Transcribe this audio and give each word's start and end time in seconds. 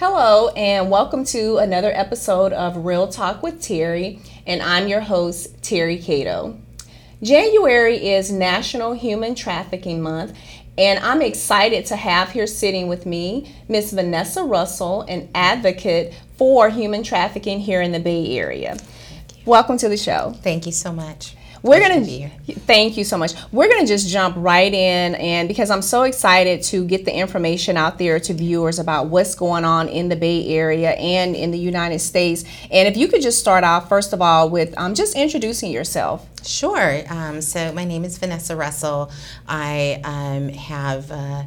Hello, 0.00 0.48
and 0.56 0.90
welcome 0.90 1.26
to 1.26 1.58
another 1.58 1.92
episode 1.92 2.54
of 2.54 2.86
Real 2.86 3.06
Talk 3.06 3.42
with 3.42 3.60
Terry, 3.60 4.18
and 4.46 4.62
I'm 4.62 4.88
your 4.88 5.02
host, 5.02 5.62
Terry 5.62 5.98
Cato. 5.98 6.58
January 7.22 8.08
is 8.08 8.32
National 8.32 8.94
Human 8.94 9.34
Trafficking 9.34 10.00
Month, 10.00 10.38
and 10.78 10.98
I'm 11.00 11.20
excited 11.20 11.84
to 11.84 11.96
have 11.96 12.30
here 12.30 12.46
sitting 12.46 12.88
with 12.88 13.04
me 13.04 13.54
Miss 13.68 13.92
Vanessa 13.92 14.42
Russell, 14.42 15.02
an 15.02 15.28
advocate 15.34 16.14
for 16.38 16.70
human 16.70 17.02
trafficking 17.02 17.60
here 17.60 17.82
in 17.82 17.92
the 17.92 18.00
Bay 18.00 18.38
Area. 18.38 18.78
Welcome 19.44 19.76
to 19.76 19.88
the 19.90 19.98
show. 19.98 20.32
Thank 20.42 20.64
you 20.64 20.72
so 20.72 20.92
much. 20.94 21.36
We're 21.62 21.80
going 21.80 22.04
to 22.04 22.54
thank 22.60 22.96
you 22.96 23.04
so 23.04 23.18
much. 23.18 23.34
We're 23.52 23.68
going 23.68 23.82
to 23.82 23.86
just 23.86 24.08
jump 24.08 24.34
right 24.38 24.72
in 24.72 25.14
and 25.16 25.46
because 25.46 25.70
I'm 25.70 25.82
so 25.82 26.04
excited 26.04 26.62
to 26.64 26.86
get 26.86 27.04
the 27.04 27.12
information 27.12 27.76
out 27.76 27.98
there 27.98 28.18
to 28.20 28.32
viewers 28.32 28.78
about 28.78 29.08
what's 29.08 29.34
going 29.34 29.64
on 29.64 29.88
in 29.88 30.08
the 30.08 30.16
Bay 30.16 30.48
Area 30.48 30.92
and 30.92 31.36
in 31.36 31.50
the 31.50 31.58
United 31.58 31.98
States. 31.98 32.44
And 32.70 32.88
if 32.88 32.96
you 32.96 33.08
could 33.08 33.20
just 33.20 33.38
start 33.38 33.62
off 33.62 33.88
first 33.88 34.12
of 34.12 34.22
all 34.22 34.48
with 34.48 34.72
um, 34.78 34.94
just 34.94 35.14
introducing 35.16 35.70
yourself. 35.70 36.26
Sure. 36.46 37.02
Um, 37.10 37.42
so 37.42 37.72
my 37.72 37.84
name 37.84 38.04
is 38.04 38.16
Vanessa 38.16 38.56
Russell. 38.56 39.10
I 39.46 40.00
um, 40.04 40.48
have 40.48 41.10
uh, 41.10 41.42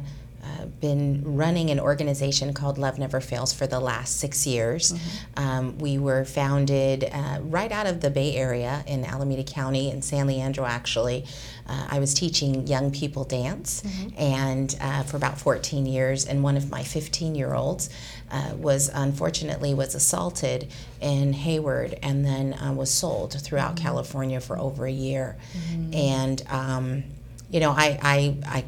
been 0.80 1.22
running 1.24 1.70
an 1.70 1.80
organization 1.80 2.52
called 2.52 2.78
Love 2.78 2.98
Never 2.98 3.20
Fails 3.20 3.52
for 3.52 3.66
the 3.66 3.80
last 3.80 4.18
six 4.18 4.46
years. 4.46 4.92
Mm-hmm. 4.92 5.44
Um, 5.44 5.78
we 5.78 5.98
were 5.98 6.24
founded 6.24 7.04
uh, 7.12 7.38
right 7.42 7.70
out 7.70 7.86
of 7.86 8.00
the 8.00 8.10
Bay 8.10 8.34
Area 8.36 8.84
in 8.86 9.04
Alameda 9.04 9.44
County 9.44 9.90
in 9.90 10.02
San 10.02 10.26
Leandro, 10.26 10.64
actually. 10.64 11.24
Uh, 11.66 11.86
I 11.90 11.98
was 11.98 12.12
teaching 12.12 12.66
young 12.66 12.90
people 12.90 13.24
dance, 13.24 13.82
mm-hmm. 13.82 14.08
and 14.18 14.76
uh, 14.80 15.02
for 15.04 15.16
about 15.16 15.38
14 15.38 15.86
years, 15.86 16.26
and 16.26 16.42
one 16.42 16.56
of 16.56 16.70
my 16.70 16.82
15 16.82 17.34
year 17.34 17.54
olds 17.54 17.90
uh, 18.30 18.52
was 18.56 18.90
unfortunately 18.92 19.72
was 19.74 19.94
assaulted 19.94 20.70
in 21.00 21.32
Hayward, 21.32 21.98
and 22.02 22.24
then 22.24 22.54
uh, 22.54 22.72
was 22.72 22.90
sold 22.90 23.32
throughout 23.40 23.76
mm-hmm. 23.76 23.84
California 23.86 24.40
for 24.40 24.58
over 24.58 24.86
a 24.86 24.92
year, 24.92 25.36
mm-hmm. 25.52 25.94
and. 25.94 26.42
Um, 26.48 27.04
you 27.50 27.60
know, 27.60 27.70
I, 27.70 27.98
I, 28.02 28.36
I, 28.46 28.64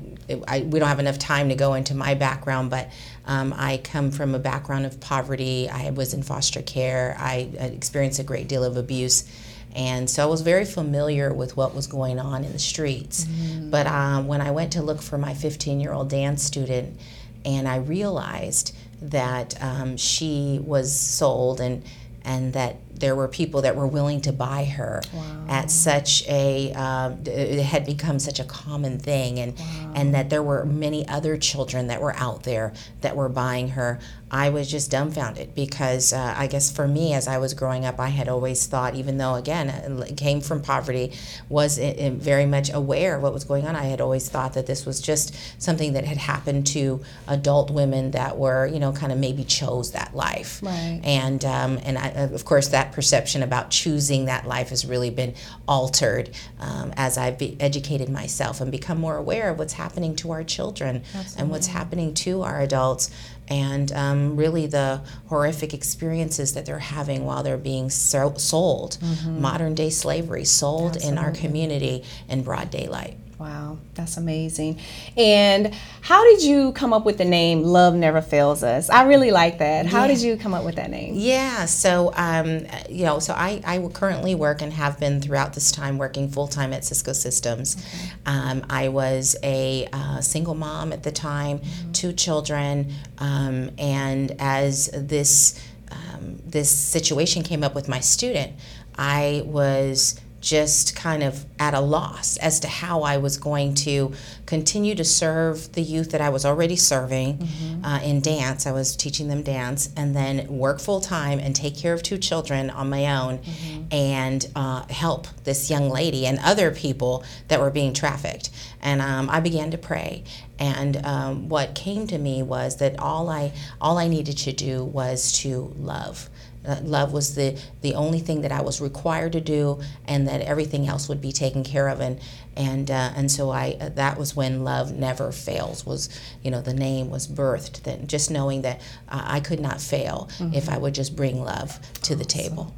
I, 0.49 0.61
we 0.61 0.79
don't 0.79 0.89
have 0.89 0.99
enough 0.99 1.19
time 1.19 1.49
to 1.51 1.55
go 1.55 1.75
into 1.75 1.95
my 1.95 2.15
background, 2.15 2.71
but 2.71 2.91
um, 3.27 3.55
I 3.57 3.79
come 3.79 4.11
from 4.11 4.35
a 4.35 4.39
background 4.39 4.87
of 4.87 5.01
poverty. 5.01 5.69
I 5.69 5.91
was 5.91 6.15
in 6.15 6.23
foster 6.23 6.63
care. 6.63 7.17
I, 7.19 7.51
I 7.61 7.65
experienced 7.67 8.19
a 8.19 8.25
great 8.25 8.49
deal 8.49 8.65
of 8.65 8.77
abuse. 8.77 9.31
And 9.75 10.09
so 10.09 10.23
I 10.23 10.27
was 10.27 10.41
very 10.41 10.65
familiar 10.65 11.35
with 11.35 11.57
what 11.57 11.75
was 11.75 11.87
going 11.87 12.19
on 12.19 12.45
in 12.45 12.53
the 12.53 12.59
streets. 12.59 13.25
Mm-hmm. 13.25 13.71
But 13.71 13.87
um, 13.87 14.27
when 14.27 14.41
I 14.41 14.51
went 14.51 14.73
to 14.73 14.83
look 14.83 15.03
for 15.03 15.19
my 15.19 15.35
15 15.35 15.81
year 15.81 15.93
old 15.93 16.09
dance 16.09 16.43
student, 16.43 16.99
and 17.45 17.69
I 17.69 17.77
realized 17.77 18.75
that 19.03 19.63
um, 19.63 19.97
she 19.97 20.59
was 20.63 20.99
sold 20.99 21.61
and 21.61 21.85
and 22.25 22.55
that 22.55 22.77
there 22.99 23.15
were 23.15 23.29
people 23.29 23.63
that 23.63 23.77
were 23.77 23.87
willing 23.87 24.21
to 24.23 24.33
buy 24.33 24.65
her 24.65 25.03
wow. 25.13 25.47
at 25.49 25.71
such 25.71 26.27
a 26.29 26.73
um, 26.73 27.19
it 27.27 27.63
had 27.63 27.85
become 27.85 28.19
such 28.19 28.41
a 28.41 28.45
common 28.45 28.99
thing 28.99 29.39
and 29.39 29.59
wow. 29.59 29.93
and 29.95 30.15
that 30.15 30.31
there 30.31 30.43
were 30.43 30.65
many 30.65 31.07
other 31.09 31.37
children 31.37 31.89
that 31.89 32.01
were 32.01 32.15
out 32.17 32.43
there 32.45 32.73
that 33.03 33.17
were 33.17 33.29
buying 33.29 33.69
her 33.69 33.99
I 34.29 34.49
was 34.49 34.69
just 34.69 34.91
dumbfounded 34.91 35.55
because 35.55 36.13
uh, 36.13 36.35
I 36.37 36.49
guess 36.49 36.71
for 36.71 36.89
me 36.89 37.15
as 37.15 37.29
I 37.29 37.39
was 37.39 37.55
growing 37.55 37.85
up 37.85 38.01
I 38.01 38.09
had 38.09 38.29
always 38.29 38.67
thought 38.67 38.95
even 38.95 39.19
though 39.19 39.35
again 39.35 39.69
uh, 39.71 40.07
came 40.17 40.41
from 40.41 40.63
poverty 40.63 41.13
was 41.49 41.79
very 41.79 42.47
much 42.47 42.73
aware 42.73 43.17
of 43.17 43.23
what 43.23 43.33
was 43.33 43.45
going 43.45 43.67
on 43.67 43.77
I 43.77 43.85
had 43.85 44.01
always 44.01 44.29
thought 44.29 44.55
that 44.55 44.67
this 44.67 44.85
was 44.87 45.01
just 45.01 45.35
something 45.63 45.93
that 45.93 46.05
had 46.05 46.19
happened 46.19 46.67
to 46.69 47.03
adult 47.29 47.71
women 47.71 48.13
that 48.13 48.37
were 48.37 48.67
you 48.67 48.81
know 48.81 48.93
kind 48.93 49.13
of 49.13 49.19
maybe 49.19 49.45
chose 49.45 49.93
that 49.93 50.15
life 50.15 50.61
right. 50.63 51.01
and 51.05 51.45
um, 51.45 51.79
and 51.85 51.99
I, 51.99 52.09
of 52.09 52.45
course 52.45 52.69
that 52.69 52.86
that 52.87 52.95
perception 52.95 53.43
about 53.43 53.71
choosing 53.71 54.27
that 54.27 54.47
life 54.47 54.71
has 54.71 54.87
really 54.87 55.11
been 55.11 55.35
altered 55.67 56.31
um, 56.61 56.93
as 56.97 57.19
I've 57.19 57.41
educated 57.61 58.09
myself 58.09 58.61
and 58.61 58.71
become 58.71 58.99
more 58.99 59.17
aware 59.17 59.51
of 59.51 59.59
what's 59.59 59.75
happening 59.75 60.15
to 60.17 60.31
our 60.31 60.45
children 60.45 61.03
Absolutely. 61.15 61.43
and 61.43 61.51
what's 61.51 61.67
happening 61.67 62.15
to 62.15 62.43
our 62.43 62.61
adults 62.61 63.11
and 63.49 63.93
um, 63.93 64.37
really 64.37 64.67
the 64.67 65.01
horrific 65.29 65.73
experiences 65.73 66.55
that 66.55 66.67
they're 66.67 66.79
having 66.79 67.25
while 67.25 67.43
they're 67.43 67.57
being 67.57 67.91
so- 67.91 68.35
sold, 68.37 68.99
mm-hmm. 69.01 69.41
modern 69.41 69.75
day 69.75 69.91
slavery, 69.91 70.45
sold 70.45 70.97
Absolutely. 70.97 71.09
in 71.09 71.25
our 71.25 71.33
community 71.33 72.05
in 72.29 72.43
broad 72.43 72.71
daylight. 72.71 73.17
Wow, 73.39 73.77
that's 73.93 74.17
amazing. 74.17 74.81
And 75.15 75.75
how 76.01 76.25
did 76.25 76.43
you 76.43 76.73
come 76.73 76.95
up 76.95 77.05
with 77.05 77.19
the 77.19 77.25
name 77.27 77.63
Love 77.63 77.95
Never 77.95 78.23
Fails 78.23 78.63
Us? 78.63 78.89
I 78.89 79.05
really 79.05 79.31
like 79.31 79.59
that. 79.59 79.85
How 79.85 80.03
yeah. 80.03 80.07
did 80.09 80.23
you 80.23 80.39
come 80.39 80.55
up 80.55 80.65
with 80.65 80.77
that 80.77 80.89
name? 80.89 81.13
Yeah, 81.17 81.67
so, 81.67 82.15
um, 82.15 82.67
you 82.89 83.05
know, 83.05 83.19
so 83.19 83.35
I, 83.35 83.61
I 83.67 83.87
currently 83.93 84.35
work 84.35 84.63
and 84.63 84.73
have 84.73 84.99
been 84.99 85.21
throughout 85.21 85.53
this 85.53 85.71
time 85.71 85.99
working 85.99 86.31
full 86.31 86.49
time 86.49 86.73
at 86.73 86.83
Cisco 86.83 87.13
Systems. 87.13 87.77
Okay. 87.77 88.13
Um, 88.25 88.65
I 88.71 88.89
was 88.89 89.37
a 89.43 89.87
uh, 89.93 90.23
single 90.23 90.55
mom 90.55 90.95
at 90.95 91.03
the 91.03 91.13
time, 91.13 91.59
mm-hmm. 91.59 91.93
two 91.93 92.15
children, 92.15 92.91
um, 93.19 93.71
and 93.77 94.35
as 94.39 94.89
this, 94.95 95.63
um, 95.93 96.39
this 96.47 96.71
situation 96.71 97.43
came 97.43 97.63
up 97.63 97.75
with 97.75 97.87
my 97.87 98.01
student, 98.01 98.55
I 98.97 99.43
was 99.45 100.19
just 100.41 100.95
kind 100.95 101.23
of 101.23 101.45
at 101.59 101.75
a 101.75 101.81
loss 101.81 102.37
as 102.37 102.61
to 102.61 102.69
how 102.69 103.03
I 103.03 103.17
was 103.17 103.37
going 103.37 103.75
to 103.75 104.13
continue 104.45 104.95
to 104.95 105.05
serve 105.05 105.73
the 105.73 105.83
youth 105.83 106.11
that 106.13 106.21
I 106.21 106.29
was 106.29 106.45
already 106.45 106.77
serving 106.77 107.39
mm-hmm. 107.39 107.85
uh, 107.85 108.01
in 108.01 108.21
dance. 108.21 108.67
I 108.67 108.73
was 108.73 108.95
teaching 108.95 109.29
them 109.29 109.43
dance 109.43 109.91
and 109.97 110.15
then 110.15 110.47
work 110.47 110.79
full 110.79 111.01
time 111.01 111.39
and 111.39 111.57
take 111.57 111.77
care 111.77 111.93
of 111.93 112.03
two 112.03 112.19
children 112.19 112.71
on 112.71 112.91
my 112.91 113.07
own 113.21 113.39
mm-hmm. 113.39 113.85
and 113.91 114.49
uh, 114.55 114.87
help 114.89 115.27
this 115.45 115.71
young 115.71 115.89
lady 115.89 116.27
and 116.27 116.39
other 116.45 116.71
people 116.71 117.25
that 117.49 117.61
were 117.61 117.71
being 117.71 117.93
trafficked. 117.93 118.51
And 118.81 119.01
um, 119.01 119.29
I 119.31 119.41
began 119.41 119.71
to 119.73 119.79
pray. 119.79 120.25
And 120.59 121.05
um, 121.05 121.49
what 121.49 121.75
came 121.75 122.07
to 122.07 122.19
me 122.19 122.43
was 122.43 122.77
that 122.77 122.99
all 122.99 123.29
I 123.29 123.53
all 123.81 123.99
I 123.99 124.09
needed 124.09 124.39
to 124.39 124.53
do 124.53 124.85
was 124.85 125.33
to 125.41 125.75
love 125.77 126.31
uh, 126.67 126.81
love 126.83 127.13
was 127.13 127.35
the, 127.35 127.59
the 127.83 127.95
only 127.95 128.19
thing 128.19 128.43
that 128.43 128.53
I 128.53 128.63
was 128.63 128.81
required 128.81 129.33
to 129.33 129.41
do, 129.41 129.81
and 130.07 130.27
that 130.29 130.41
everything 130.41 130.87
else 130.87 131.09
would 131.09 131.21
be 131.21 131.33
taken 131.33 131.65
care 131.65 131.89
of. 131.89 132.01
And 132.01 132.21
and 132.57 132.91
uh, 132.91 133.13
and 133.15 133.31
so 133.31 133.51
I 133.51 133.77
uh, 133.81 133.89
that 133.91 134.19
was 134.19 134.35
when 134.35 134.65
love 134.65 134.93
never 134.93 135.31
fails. 135.33 135.85
Was 135.85 136.09
you 136.43 136.51
know 136.51 136.61
the 136.61 136.75
name 136.75 137.11
was 137.11 137.29
birthed. 137.29 137.83
That 137.83 138.07
just 138.07 138.31
knowing 138.31 138.63
that 138.63 138.81
uh, 139.09 139.23
I 139.25 139.41
could 139.41 139.61
not 139.61 139.81
fail 139.81 140.29
mm-hmm. 140.39 140.55
if 140.55 140.69
I 140.69 140.79
would 140.79 140.95
just 140.95 141.15
bring 141.15 141.43
love 141.43 141.79
to 142.03 142.17
the 142.17 142.25
table. 142.25 142.75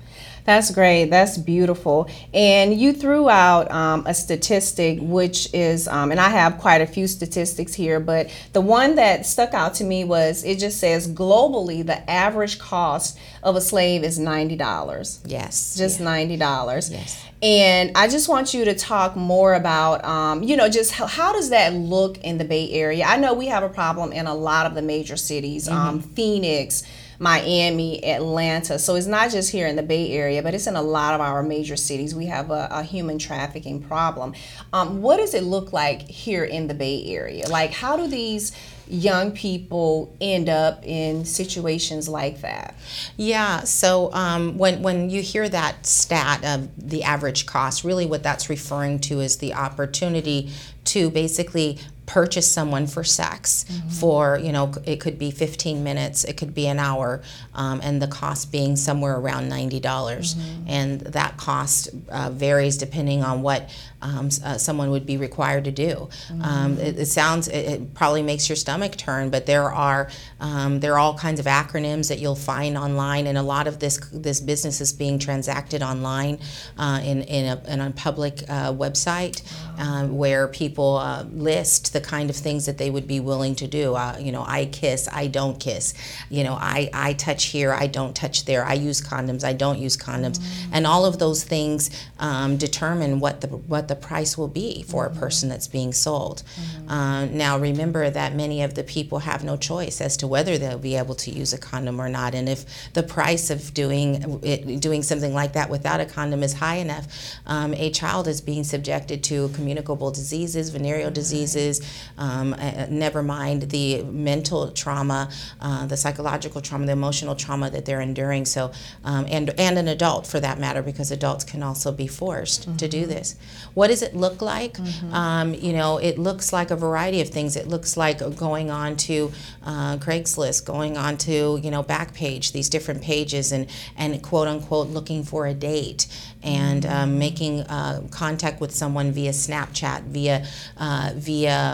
That's 0.49 0.71
great. 0.71 1.11
That's 1.11 1.37
beautiful. 1.37 2.09
And 2.33 2.73
you 2.73 2.95
threw 2.95 3.29
out 3.29 3.71
um, 3.71 4.07
a 4.07 4.15
statistic, 4.15 4.99
which 5.03 5.53
is, 5.53 5.87
um, 5.89 6.11
and 6.11 6.19
I 6.19 6.31
have 6.31 6.57
quite 6.57 6.81
a 6.81 6.87
few 6.87 7.07
statistics 7.07 7.75
here, 7.75 8.01
but 8.01 8.35
the 8.55 8.63
one 8.63 8.95
that 8.95 9.27
stuck 9.27 9.53
out 9.53 9.75
to 9.75 9.85
me 9.85 10.05
was 10.05 10.45
it 10.45 10.59
just 10.59 10.81
says 10.81 11.07
globally 11.07 11.85
the 11.85 12.11
average 12.11 12.59
cost 12.59 13.19
of 13.43 13.57
a 13.57 13.61
slave 13.61 14.03
is 14.03 14.19
$90. 14.19 15.19
Yes. 15.27 15.77
Just 15.77 16.01
yeah. 16.01 16.07
$90. 16.07 16.93
Yes. 16.93 17.23
And 17.43 17.93
I 17.95 18.09
just 18.09 18.31
want 18.31 18.55
you 18.55 18.65
to 18.65 18.75
talk 18.75 19.17
more 19.17 19.53
about, 19.53 20.03
um, 20.07 20.43
you 20.43 20.57
know, 20.57 20.71
just 20.71 20.93
how, 20.93 21.07
how, 21.07 21.35
does 21.35 21.51
that 21.51 21.75
look 21.75 22.17
in 22.25 22.39
the 22.39 22.47
Bay 22.47 22.71
Area? 22.71 23.05
I 23.05 23.19
know 23.19 23.35
we 23.35 23.49
have 23.49 23.65
a 23.65 23.69
problem 23.69 24.13
in 24.13 24.27
a 24.27 24.35
lot 24.35 24.65
of 24.65 24.75
the 24.75 24.81
major 24.81 25.19
cities, 25.19 25.69
um, 25.69 26.01
mm-hmm. 26.01 26.15
Phoenix. 26.15 26.85
Miami, 27.19 28.05
Atlanta. 28.05 28.79
So 28.79 28.95
it's 28.95 29.07
not 29.07 29.31
just 29.31 29.51
here 29.51 29.67
in 29.67 29.77
the 29.77 29.83
Bay 29.83 30.13
Area, 30.13 30.43
but 30.43 30.55
it's 30.55 30.67
in 30.67 30.77
a 30.77 30.83
lot 30.83 31.15
of 31.15 31.21
our 31.21 31.43
major 31.43 31.77
cities. 31.77 32.15
We 32.15 32.27
have 32.27 32.51
a, 32.51 32.69
a 32.71 32.83
human 32.83 33.19
trafficking 33.19 33.83
problem. 33.83 34.35
Um, 34.73 35.03
what 35.03 35.17
does 35.17 35.35
it 35.35 35.43
look 35.43 35.73
like 35.73 36.03
here 36.03 36.45
in 36.45 36.69
the 36.69 36.75
Bay 36.75 37.05
Area? 37.07 37.49
Like, 37.49 37.73
how 37.73 37.97
do 37.97 38.07
these 38.07 38.53
young 38.87 39.33
people 39.33 40.17
end 40.21 40.49
up 40.49 40.85
in 40.85 41.25
situations 41.25 42.09
like 42.09 42.41
that? 42.41 42.75
Yeah, 43.17 43.61
so 43.65 44.13
um, 44.13 44.57
when, 44.57 44.83
when 44.83 45.11
you 45.11 45.21
hear 45.21 45.49
that 45.49 45.87
stat 45.87 46.45
of 46.45 46.69
the 46.79 47.03
average 47.03 47.47
cost, 47.47 47.85
really 47.85 48.07
what 48.07 48.23
that's 48.23 48.49
referring 48.49 49.01
to 49.01 49.21
is 49.21 49.39
the 49.39 49.55
opportunity 49.55 50.51
to 50.85 51.11
basically 51.11 51.79
purchase 52.09 52.51
someone 52.51 52.87
for 52.87 53.05
sex 53.05 53.67
mm-hmm. 53.69 53.89
for 53.91 54.39
you 54.39 54.51
know 54.51 54.73
it 54.87 54.99
could 54.99 55.19
be 55.19 55.31
15 55.31 55.85
minutes 55.85 56.25
it 56.25 56.39
could 56.39 56.55
be 56.55 56.67
an 56.67 56.79
hour 56.79 57.21
um, 57.55 57.81
and 57.85 58.01
the 58.01 58.07
cost 58.09 58.51
being 58.51 58.77
somewhere 58.77 59.17
around 59.17 59.51
$90 59.51 59.83
mm-hmm. 59.83 60.65
and 60.67 61.01
that 61.03 61.37
cost 61.37 61.91
uh, 62.09 62.31
varies 62.31 62.79
depending 62.79 63.23
on 63.23 63.43
what 63.43 63.69
um, 64.01 64.31
uh, 64.43 64.57
someone 64.57 64.91
would 64.91 65.05
be 65.05 65.19
required 65.19 65.65
to 65.65 65.71
do 65.71 66.09
mm-hmm. 66.31 66.43
um, 66.43 66.79
it, 66.79 66.99
it, 66.99 67.07
sounds 67.07 67.47
it, 67.49 67.73
it, 67.73 67.95
probably 67.95 68.23
makes 68.23 68.49
your 68.49 68.57
stomach 68.57 68.97
turn 68.97 69.29
but 69.29 69.45
there 69.45 69.71
are 69.71 70.09
um, 70.41 70.81
there 70.81 70.95
are 70.95 70.99
all 70.99 71.19
kinds 71.19 71.39
of 71.39 71.45
acronyms 71.45 72.09
that 72.09 72.21
you'll 72.21 72.35
find 72.35 72.79
online 72.79 73.27
and 73.27 73.37
a 73.37 73.43
lot 73.43 73.67
of 73.67 73.81
this 73.81 73.99
this 74.15 74.41
business 74.41 74.81
is 74.81 74.95
being 74.95 75.19
transacted 75.19 75.83
online 75.83 76.39
uh, 76.79 77.01
in, 77.05 77.21
in, 77.23 77.45
a, 77.47 77.73
in 77.73 77.81
a 77.83 77.91
public 77.91 78.45
uh, 78.49 78.73
website 78.73 79.43
um, 79.79 80.17
where 80.17 80.49
people 80.49 80.97
uh, 80.97 81.25
list 81.25 81.93
the 81.99 82.07
kind 82.07 82.31
of 82.31 82.37
things 82.37 82.67
that 82.67 82.79
they 82.79 82.91
would 82.91 83.09
be 83.09 83.19
willing 83.19 83.55
to 83.57 83.67
do. 83.67 83.95
Uh, 83.95 84.17
you 84.21 84.31
know, 84.31 84.45
I 84.47 84.67
kiss, 84.67 85.09
I 85.13 85.27
don't 85.27 85.59
kiss. 85.59 85.95
You 86.31 86.45
know, 86.45 86.55
I, 86.55 86.91
I 86.93 87.15
touch 87.15 87.47
here, 87.47 87.73
I 87.73 87.89
don't 87.89 88.15
touch 88.15 88.45
there. 88.45 88.65
I 88.65 88.75
use 88.75 89.01
condoms, 89.01 89.43
I 89.43 89.53
don't 89.53 89.79
use 89.79 89.97
condoms. 89.97 90.39
Mm-hmm. 90.39 90.75
And 90.75 90.87
all 90.87 91.05
of 91.05 91.19
those 91.19 91.43
things 91.43 91.91
um, 92.21 92.57
determine 92.57 93.19
what 93.19 93.41
the, 93.41 93.49
what 93.49 93.89
the 93.89 93.97
price 93.97 94.39
will 94.39 94.49
be 94.49 94.85
for 94.85 95.09
mm-hmm. 95.09 95.17
a 95.17 95.21
person 95.21 95.49
that's 95.49 95.67
being 95.67 95.93
sold. 95.93 96.43
Mm-hmm. 96.43 96.89
Uh, 96.89 97.25
now, 97.27 97.59
remember 97.59 98.11
that 98.11 98.35
many 98.35 98.63
of 98.63 98.75
the 98.75 98.85
people 98.85 99.19
have 99.21 99.43
no 99.43 99.57
choice 99.57 100.01
as 100.01 100.17
to 100.19 100.27
whether 100.29 100.57
they'll 100.57 100.79
be 100.79 100.95
able 100.95 101.17
to 101.17 101.31
use 101.31 101.53
a 101.53 101.59
condom 101.59 102.01
or 102.01 102.09
not. 102.09 102.35
And 102.35 102.49
if 102.49 102.93
the 102.93 103.03
price 103.03 103.51
of 103.51 103.75
doing 103.75 104.41
it, 104.43 104.81
doing 104.81 105.03
something 105.03 105.35
like 105.35 105.55
that 105.55 105.69
without 105.69 106.01
a 106.01 106.07
condom 106.07 106.43
is 106.43 106.53
high 106.53 106.77
enough, 106.77 107.07
um, 107.47 107.75
a 107.75 107.91
child 107.91 108.29
is 108.29 108.41
being 108.41 108.63
subjected 108.63 109.25
to 109.25 109.49
communicable 109.49 110.11
diseases, 110.13 110.71
venereal 110.71 111.11
diseases, 111.11 111.81
um, 112.17 112.55
uh, 112.55 112.87
never 112.89 113.23
mind 113.23 113.71
the 113.71 114.03
mental 114.03 114.71
trauma, 114.73 115.31
uh, 115.61 115.87
the 115.87 115.97
psychological 115.97 116.61
trauma, 116.61 116.87
the 116.87 116.93
emotional 116.93 117.35
trauma 117.35 117.71
that 117.71 117.85
they're 117.85 118.01
enduring. 118.01 118.45
So, 118.45 118.73
um, 119.05 119.27
and 119.29 119.51
and 119.59 119.79
an 119.79 119.89
adult 119.89 120.27
for 120.27 120.41
that 120.41 120.59
matter, 120.59 120.83
because 120.83 121.11
adults 121.11 121.45
can 121.45 121.63
also 121.63 121.93
be 121.93 122.07
forced 122.07 122.63
mm-hmm. 122.63 122.77
to 122.77 122.89
do 122.89 123.03
mm-hmm. 123.03 123.11
this. 123.11 123.37
What 123.75 123.89
does 123.89 124.03
it 124.03 124.15
look 124.15 124.43
like? 124.43 124.75
Mm-hmm. 124.75 125.15
Um, 125.15 125.55
you 125.55 125.73
know, 125.73 125.99
it 125.99 126.19
looks 126.19 126.53
like 126.53 126.71
a 126.71 126.77
variety 126.77 127.21
of 127.21 127.29
things. 127.29 127.57
It 127.57 127.69
looks 127.69 127.97
like 127.97 128.19
going 128.37 128.71
on 128.71 128.97
to 128.97 129.33
uh, 129.65 129.97
Craigslist, 129.99 130.65
going 130.65 130.97
on 130.97 131.17
to 131.19 131.61
you 131.63 131.71
know 131.71 131.83
Backpage, 131.83 132.53
these 132.53 132.69
different 132.69 133.03
pages, 133.03 133.53
and 133.53 133.69
and 133.97 134.21
quote 134.23 134.49
unquote 134.49 134.89
looking 134.89 135.25
for 135.25 135.47
a 135.47 135.55
date 135.55 136.07
and 136.43 136.87
um, 136.87 137.19
making 137.19 137.63
uh, 137.63 138.03
contact 138.11 138.61
with 138.61 138.75
someone 138.75 139.11
via 139.13 139.33
Snapchat, 139.33 140.03
via 140.05 140.47
uh, 140.77 141.13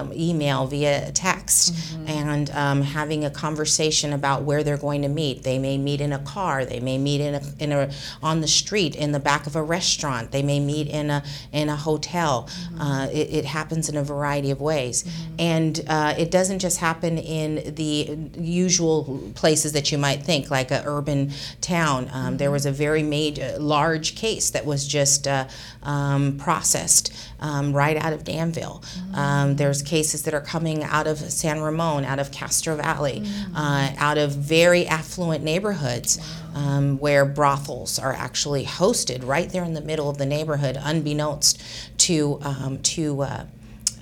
via 0.09 0.29
email, 0.29 0.67
via 0.67 1.11
text, 1.12 1.75
mm-hmm. 1.75 2.09
and 2.09 2.51
um, 2.51 2.83
having 2.83 3.25
a 3.25 3.31
conversation 3.31 4.12
about 4.12 4.43
where 4.43 4.62
they're 4.62 4.77
going 4.77 5.03
to 5.03 5.09
meet. 5.09 5.43
They 5.43 5.59
may 5.59 5.79
meet 5.79 6.01
in 6.01 6.12
a 6.12 6.19
car. 6.19 6.65
They 6.65 6.81
may 6.81 6.99
meet 6.99 7.21
in 7.21 7.35
a, 7.35 7.43
in 7.59 7.73
a 7.73 7.91
on 8.23 8.41
the 8.41 8.49
street, 8.49 8.95
in 8.95 9.12
the 9.12 9.21
back 9.21 9.47
of 9.47 9.56
a 9.56 9.62
restaurant. 9.62 10.31
They 10.33 10.43
may 10.43 10.61
meet 10.61 10.89
in 10.89 11.11
a 11.11 11.23
in 11.53 11.69
a 11.69 11.77
hotel. 11.77 12.49
Mm-hmm. 12.49 12.81
Uh, 12.81 13.06
it, 13.06 13.35
it, 13.35 13.45
happens 13.45 13.89
in 13.89 13.97
a 13.97 14.03
variety 14.03 14.51
of 14.51 14.61
ways, 14.61 15.05
mm-hmm. 15.05 15.35
and 15.39 15.81
uh, 15.87 16.15
it 16.19 16.31
doesn't 16.31 16.59
just 16.59 16.79
happen 16.79 17.19
in 17.19 17.75
the 17.75 18.19
usual 18.37 19.31
places 19.35 19.73
that 19.73 19.93
you 19.93 19.99
might 19.99 20.23
think, 20.23 20.51
like 20.51 20.71
an 20.71 20.83
urban 20.87 21.31
town. 21.61 22.11
Um, 22.12 22.37
there 22.37 22.47
mm-hmm. 22.47 22.53
was 22.53 22.67
a 22.67 22.73
very 22.73 23.03
major, 23.03 23.56
large 23.59 24.17
case 24.17 24.51
that 24.51 24.65
was 24.65 24.87
just 24.87 25.29
uh, 25.29 25.47
um, 25.83 26.37
processed 26.39 27.12
um, 27.41 27.73
right 27.73 27.97
out 27.97 28.12
of 28.12 28.25
Danville. 28.25 28.83
Mm-hmm. 28.85 29.15
Um, 29.15 29.56
there's 29.56 29.83
cases 29.85 30.23
that 30.23 30.35
are 30.35 30.41
coming 30.41 30.83
out 30.83 31.07
of 31.07 31.19
San 31.19 31.61
Ramon, 31.61 32.05
out 32.05 32.19
of 32.19 32.31
Castro 32.31 32.77
Valley, 32.77 33.21
mm-hmm. 33.21 33.57
uh, 33.57 33.93
out 33.99 34.19
of 34.19 34.33
very 34.33 34.87
affluent 34.87 35.45
neighborhoods. 35.45 36.19
Wow. 36.19 36.41
Um, 36.55 36.99
where 37.01 37.25
brothels 37.25 37.99
are 37.99 38.13
actually 38.13 38.65
hosted 38.65 39.27
right 39.27 39.51
there 39.51 39.65
in 39.65 39.75
the 39.75 39.81
middle 39.81 40.09
of 40.09 40.19
the 40.19 40.27
neighborhood, 40.27 40.79
unbeknownst 40.81 41.61
to 41.99 42.39
um, 42.43 42.79
to 42.83 43.23
uh, 43.23 43.45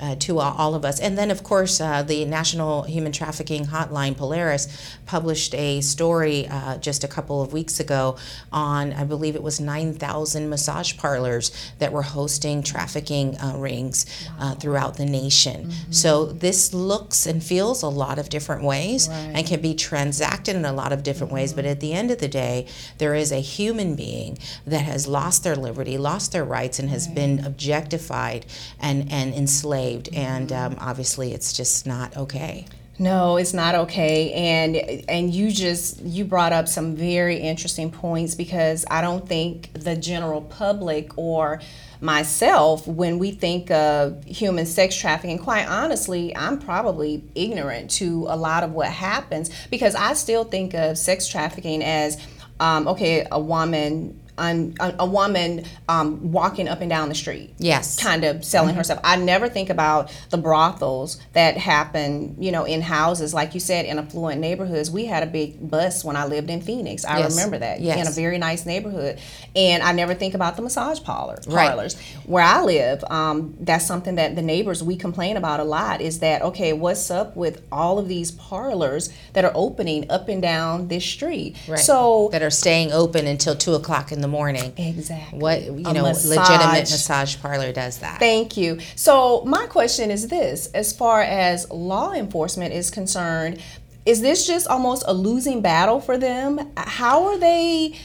uh, 0.00 0.16
to 0.16 0.38
all 0.38 0.74
of 0.74 0.84
us. 0.84 1.00
And 1.00 1.16
then, 1.16 1.30
of 1.30 1.42
course, 1.42 1.80
uh, 1.80 2.02
the 2.02 2.24
National 2.24 2.82
Human 2.82 3.12
Trafficking 3.12 3.66
Hotline, 3.66 4.16
Polaris, 4.16 4.96
published 5.06 5.54
a 5.54 5.80
story 5.80 6.46
uh, 6.48 6.78
just 6.78 7.04
a 7.04 7.08
couple 7.08 7.42
of 7.42 7.52
weeks 7.52 7.80
ago 7.80 8.16
on, 8.52 8.92
I 8.92 9.04
believe 9.04 9.36
it 9.36 9.42
was 9.42 9.60
9,000 9.60 10.48
massage 10.48 10.96
parlors 10.96 11.50
that 11.78 11.92
were 11.92 12.02
hosting 12.02 12.62
trafficking 12.62 13.36
uh, 13.38 13.56
rings 13.56 14.06
uh, 14.28 14.32
wow. 14.38 14.54
throughout 14.54 14.96
the 14.96 15.06
nation. 15.06 15.66
Mm-hmm. 15.66 15.92
So 15.92 16.26
this 16.26 16.72
looks 16.72 17.26
and 17.26 17.42
feels 17.42 17.82
a 17.82 17.88
lot 17.88 18.18
of 18.18 18.28
different 18.28 18.62
ways 18.62 19.08
right. 19.08 19.32
and 19.34 19.46
can 19.46 19.60
be 19.60 19.74
transacted 19.74 20.56
in 20.56 20.64
a 20.64 20.72
lot 20.72 20.92
of 20.92 21.02
different 21.02 21.28
mm-hmm. 21.30 21.36
ways. 21.36 21.52
But 21.52 21.64
at 21.64 21.80
the 21.80 21.92
end 21.92 22.10
of 22.10 22.18
the 22.18 22.28
day, 22.28 22.66
there 22.98 23.14
is 23.14 23.32
a 23.32 23.40
human 23.40 23.94
being 23.94 24.38
that 24.66 24.82
has 24.82 25.06
lost 25.06 25.44
their 25.44 25.56
liberty, 25.56 25.98
lost 25.98 26.32
their 26.32 26.44
rights, 26.44 26.78
and 26.78 26.88
has 26.90 27.06
right. 27.06 27.14
been 27.14 27.44
objectified 27.44 28.46
and, 28.80 29.10
and 29.10 29.34
enslaved 29.34 29.81
enslaved, 29.82 30.08
and 30.14 30.52
um, 30.52 30.76
obviously 30.78 31.32
it's 31.32 31.52
just 31.52 31.86
not 31.86 32.16
okay. 32.16 32.66
No, 32.98 33.36
it's 33.36 33.54
not 33.54 33.74
okay. 33.74 34.32
And 34.32 34.76
and 35.08 35.34
you 35.34 35.50
just 35.50 36.00
you 36.02 36.24
brought 36.24 36.52
up 36.52 36.68
some 36.68 36.94
very 36.94 37.36
interesting 37.38 37.90
points 37.90 38.34
because 38.34 38.84
I 38.90 39.00
don't 39.00 39.26
think 39.26 39.72
the 39.74 39.96
general 39.96 40.42
public 40.42 41.16
or 41.16 41.60
myself 42.00 42.86
when 42.86 43.18
we 43.18 43.30
think 43.30 43.70
of 43.70 44.24
human 44.24 44.66
sex 44.66 44.96
trafficking 44.96 45.38
quite 45.38 45.68
honestly 45.68 46.34
i'm 46.34 46.58
probably 46.58 47.22
ignorant 47.36 47.88
to 47.88 48.26
a 48.28 48.36
lot 48.36 48.64
of 48.64 48.72
what 48.72 48.88
happens 48.88 49.50
because 49.70 49.94
i 49.94 50.12
still 50.12 50.42
think 50.42 50.74
of 50.74 50.98
sex 50.98 51.28
trafficking 51.28 51.80
as 51.80 52.20
um, 52.58 52.88
okay 52.88 53.24
a 53.30 53.38
woman 53.38 54.20
a, 54.38 54.94
a 55.00 55.06
woman 55.06 55.64
um, 55.88 56.32
walking 56.32 56.68
up 56.68 56.80
and 56.80 56.88
down 56.88 57.08
the 57.08 57.14
street. 57.14 57.54
Yes. 57.58 58.02
Kind 58.02 58.24
of 58.24 58.44
selling 58.44 58.70
mm-hmm. 58.70 58.78
herself. 58.78 59.00
I 59.04 59.16
never 59.16 59.48
think 59.48 59.70
about 59.70 60.10
the 60.30 60.38
brothels 60.38 61.20
that 61.34 61.56
happen, 61.56 62.36
you 62.38 62.50
know, 62.50 62.64
in 62.64 62.80
houses. 62.80 63.34
Like 63.34 63.54
you 63.54 63.60
said, 63.60 63.84
in 63.84 63.98
affluent 63.98 64.40
neighborhoods. 64.40 64.90
We 64.90 65.04
had 65.06 65.22
a 65.22 65.26
big 65.26 65.70
bus 65.70 66.04
when 66.04 66.16
I 66.16 66.24
lived 66.26 66.50
in 66.50 66.62
Phoenix. 66.62 67.04
I 67.04 67.18
yes. 67.18 67.36
remember 67.36 67.58
that. 67.58 67.80
Yes. 67.80 68.00
In 68.00 68.06
a 68.06 68.10
very 68.10 68.38
nice 68.38 68.64
neighborhood. 68.64 69.20
And 69.54 69.82
I 69.82 69.92
never 69.92 70.14
think 70.14 70.34
about 70.34 70.56
the 70.56 70.62
massage 70.62 71.02
parlor, 71.02 71.38
parlors. 71.48 71.96
Right. 71.96 72.26
Where 72.26 72.44
I 72.44 72.62
live, 72.62 73.04
um, 73.10 73.54
that's 73.60 73.86
something 73.86 74.14
that 74.14 74.34
the 74.34 74.42
neighbors, 74.42 74.82
we 74.82 74.96
complain 74.96 75.36
about 75.36 75.60
a 75.60 75.64
lot 75.64 76.00
is 76.00 76.20
that, 76.20 76.42
okay, 76.42 76.72
what's 76.72 77.10
up 77.10 77.36
with 77.36 77.62
all 77.70 77.98
of 77.98 78.08
these 78.08 78.30
parlors 78.30 79.12
that 79.34 79.44
are 79.44 79.52
opening 79.54 80.10
up 80.10 80.28
and 80.28 80.40
down 80.40 80.88
this 80.88 81.04
street? 81.04 81.56
Right. 81.68 81.78
So 81.78 82.30
that 82.32 82.42
are 82.42 82.50
staying 82.50 82.92
open 82.92 83.26
until 83.26 83.54
2 83.54 83.74
o'clock 83.74 84.10
in 84.10 84.21
the 84.22 84.28
morning. 84.28 84.72
Exactly. 84.78 85.38
What 85.38 85.62
you 85.62 85.84
a 85.84 85.92
know, 85.92 86.04
massage. 86.04 86.38
legitimate 86.38 86.80
massage 86.80 87.36
parlor 87.36 87.72
does 87.72 87.98
that. 87.98 88.18
Thank 88.18 88.56
you. 88.56 88.78
So 88.96 89.44
my 89.44 89.66
question 89.66 90.10
is 90.10 90.28
this: 90.28 90.68
as 90.68 90.92
far 90.92 91.20
as 91.20 91.70
law 91.70 92.12
enforcement 92.12 92.72
is 92.72 92.90
concerned, 92.90 93.62
is 94.06 94.22
this 94.22 94.46
just 94.46 94.66
almost 94.66 95.04
a 95.06 95.12
losing 95.12 95.60
battle 95.60 96.00
for 96.00 96.16
them? 96.16 96.72
How 96.76 97.26
are 97.26 97.38
they? 97.38 97.98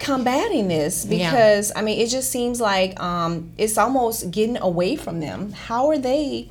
combating 0.00 0.66
this 0.66 1.04
because 1.04 1.70
yeah. 1.70 1.78
I 1.78 1.82
mean 1.82 2.00
it 2.00 2.08
just 2.08 2.32
seems 2.32 2.58
like 2.58 2.98
um, 2.98 3.52
it's 3.58 3.76
almost 3.76 4.30
getting 4.30 4.56
away 4.56 4.96
from 4.96 5.20
them. 5.20 5.52
How 5.52 5.90
are 5.90 5.98
they 5.98 6.48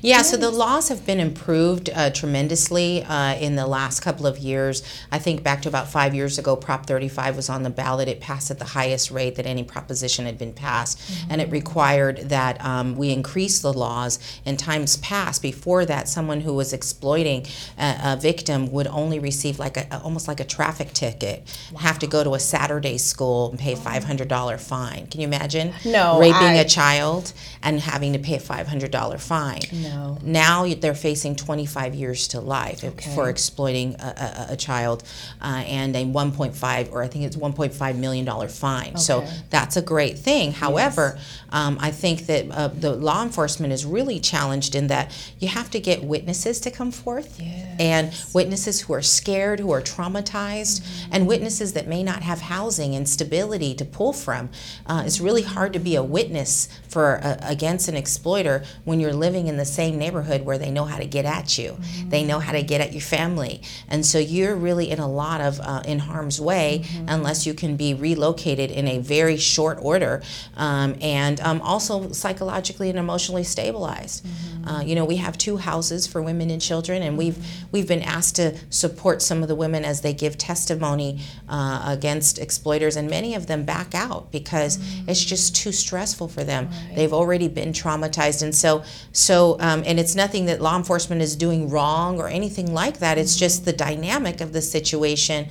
yeah, 0.00 0.22
so 0.22 0.36
the 0.36 0.50
laws 0.50 0.88
have 0.88 1.04
been 1.06 1.20
improved 1.20 1.90
uh, 1.90 2.10
tremendously 2.10 3.02
uh, 3.04 3.34
in 3.34 3.56
the 3.56 3.66
last 3.66 4.00
couple 4.00 4.26
of 4.26 4.38
years. 4.38 4.82
I 5.10 5.18
think 5.18 5.42
back 5.42 5.62
to 5.62 5.68
about 5.68 5.88
five 5.88 6.14
years 6.14 6.38
ago, 6.38 6.56
Prop 6.56 6.86
35 6.86 7.36
was 7.36 7.48
on 7.48 7.62
the 7.62 7.70
ballot. 7.70 8.08
It 8.08 8.20
passed 8.20 8.50
at 8.50 8.58
the 8.58 8.64
highest 8.64 9.10
rate 9.10 9.36
that 9.36 9.46
any 9.46 9.64
proposition 9.64 10.26
had 10.26 10.38
been 10.38 10.52
passed, 10.52 10.98
mm-hmm. 10.98 11.32
and 11.32 11.40
it 11.40 11.50
required 11.50 12.18
that 12.28 12.64
um, 12.64 12.96
we 12.96 13.10
increase 13.10 13.60
the 13.60 13.72
laws. 13.72 14.18
In 14.44 14.56
times 14.56 14.96
past, 14.98 15.42
before 15.42 15.84
that, 15.86 16.08
someone 16.08 16.40
who 16.40 16.54
was 16.54 16.72
exploiting 16.72 17.46
a, 17.78 17.96
a 18.04 18.16
victim 18.16 18.70
would 18.72 18.86
only 18.86 19.18
receive 19.18 19.58
like 19.58 19.76
a, 19.76 20.00
almost 20.02 20.28
like 20.28 20.40
a 20.40 20.44
traffic 20.44 20.92
ticket, 20.92 21.42
wow. 21.72 21.80
have 21.80 21.98
to 22.00 22.06
go 22.06 22.24
to 22.24 22.34
a 22.34 22.40
Saturday 22.40 22.98
school 22.98 23.50
and 23.50 23.58
pay 23.58 23.74
$500 23.74 24.60
fine. 24.60 25.06
Can 25.06 25.20
you 25.20 25.26
imagine? 25.26 25.72
No, 25.84 26.18
raping 26.18 26.34
I... 26.34 26.54
a 26.54 26.64
child 26.64 27.32
and 27.62 27.80
having 27.80 28.12
to 28.12 28.18
pay 28.18 28.36
a 28.36 28.40
$500 28.40 29.20
fine. 29.20 29.59
No. 29.72 30.18
Now 30.22 30.66
they're 30.74 30.94
facing 30.94 31.36
25 31.36 31.94
years 31.94 32.28
to 32.28 32.40
life 32.40 32.84
okay. 32.84 33.14
for 33.14 33.28
exploiting 33.28 33.96
a, 34.00 34.46
a, 34.50 34.52
a 34.52 34.56
child 34.56 35.02
uh, 35.40 35.62
and 35.66 35.94
a 35.96 36.04
1.5 36.04 36.92
or 36.92 37.02
I 37.02 37.08
think 37.08 37.24
it's 37.24 37.36
1.5 37.36 37.96
million 37.96 38.24
dollar 38.24 38.48
fine. 38.48 38.90
Okay. 38.90 38.98
So 38.98 39.26
that's 39.50 39.76
a 39.76 39.82
great 39.82 40.18
thing. 40.18 40.52
However, 40.52 41.14
yes. 41.16 41.40
um, 41.50 41.78
I 41.80 41.90
think 41.90 42.26
that 42.26 42.50
uh, 42.50 42.68
the 42.68 42.94
law 42.94 43.22
enforcement 43.22 43.72
is 43.72 43.84
really 43.84 44.20
challenged 44.20 44.74
in 44.74 44.88
that 44.88 45.12
you 45.38 45.48
have 45.48 45.70
to 45.70 45.80
get 45.80 46.02
witnesses 46.02 46.60
to 46.60 46.70
come 46.70 46.90
forth 46.90 47.40
yes. 47.40 47.76
and 47.78 48.34
witnesses 48.34 48.82
who 48.82 48.92
are 48.94 49.02
scared, 49.02 49.60
who 49.60 49.70
are 49.72 49.82
traumatized, 49.82 50.80
mm-hmm. 50.80 51.12
and 51.12 51.26
witnesses 51.26 51.72
that 51.74 51.86
may 51.86 52.02
not 52.02 52.22
have 52.22 52.40
housing 52.42 52.94
and 52.94 53.08
stability 53.08 53.74
to 53.74 53.84
pull 53.84 54.12
from. 54.12 54.48
Uh, 54.86 55.02
it's 55.06 55.20
really 55.20 55.42
hard 55.42 55.72
to 55.72 55.78
be 55.78 55.94
a 55.94 56.02
witness 56.02 56.68
for 56.88 57.20
uh, 57.22 57.36
against 57.42 57.88
an 57.88 57.96
exploiter 57.96 58.64
when 58.84 59.00
you're 59.00 59.12
living 59.12 59.48
in 59.50 59.58
the 59.58 59.66
same 59.66 59.98
neighborhood 59.98 60.46
where 60.46 60.56
they 60.56 60.70
know 60.70 60.86
how 60.86 60.96
to 60.96 61.04
get 61.04 61.26
at 61.26 61.58
you. 61.58 61.72
Mm-hmm. 61.72 62.08
They 62.08 62.24
know 62.24 62.38
how 62.38 62.52
to 62.52 62.62
get 62.62 62.80
at 62.80 62.92
your 62.92 63.02
family. 63.02 63.60
And 63.88 64.06
so 64.06 64.18
you're 64.18 64.56
really 64.56 64.90
in 64.90 64.98
a 64.98 65.10
lot 65.10 65.40
of 65.42 65.60
uh, 65.60 65.82
in 65.84 65.98
harm's 65.98 66.40
way 66.40 66.82
mm-hmm. 66.82 67.06
unless 67.08 67.46
you 67.46 67.52
can 67.52 67.76
be 67.76 67.92
relocated 67.92 68.70
in 68.70 68.88
a 68.88 68.98
very 68.98 69.36
short 69.36 69.78
order 69.82 70.22
um, 70.56 70.96
and 71.02 71.40
um, 71.40 71.60
also 71.60 72.12
psychologically 72.12 72.88
and 72.88 72.98
emotionally 72.98 73.44
stabilized. 73.44 74.24
Mm-hmm. 74.24 74.68
Uh, 74.68 74.80
you 74.82 74.94
know, 74.94 75.04
we 75.04 75.16
have 75.16 75.36
two 75.36 75.56
houses 75.56 76.06
for 76.06 76.22
women 76.22 76.50
and 76.50 76.60
children, 76.60 77.02
and 77.02 77.16
we've 77.18 77.38
we've 77.72 77.88
been 77.88 78.02
asked 78.02 78.36
to 78.36 78.56
support 78.68 79.22
some 79.22 79.42
of 79.42 79.48
the 79.48 79.54
women 79.54 79.84
as 79.84 80.02
they 80.02 80.12
give 80.12 80.36
testimony 80.36 81.20
uh, 81.48 81.82
against 81.86 82.38
exploiters, 82.38 82.96
and 82.96 83.08
many 83.08 83.34
of 83.34 83.46
them 83.46 83.64
back 83.64 83.94
out 83.94 84.30
because 84.30 84.78
it's 85.08 85.24
just 85.24 85.56
too 85.56 85.72
stressful 85.72 86.28
for 86.28 86.44
them. 86.44 86.68
Right. 86.68 86.96
They've 86.96 87.12
already 87.12 87.48
been 87.48 87.72
traumatized, 87.72 88.42
and 88.42 88.54
so 88.54 88.84
so 89.12 89.39
um, 89.60 89.82
and 89.86 89.98
it's 90.02 90.14
nothing 90.14 90.46
that 90.46 90.60
law 90.60 90.76
enforcement 90.76 91.20
is 91.22 91.36
doing 91.36 91.70
wrong 91.70 92.20
or 92.20 92.28
anything 92.28 92.68
like 92.82 92.98
that. 92.98 93.18
It's 93.18 93.36
just 93.36 93.64
the 93.64 93.72
dynamic 93.72 94.40
of 94.40 94.52
the 94.52 94.62
situation. 94.62 95.46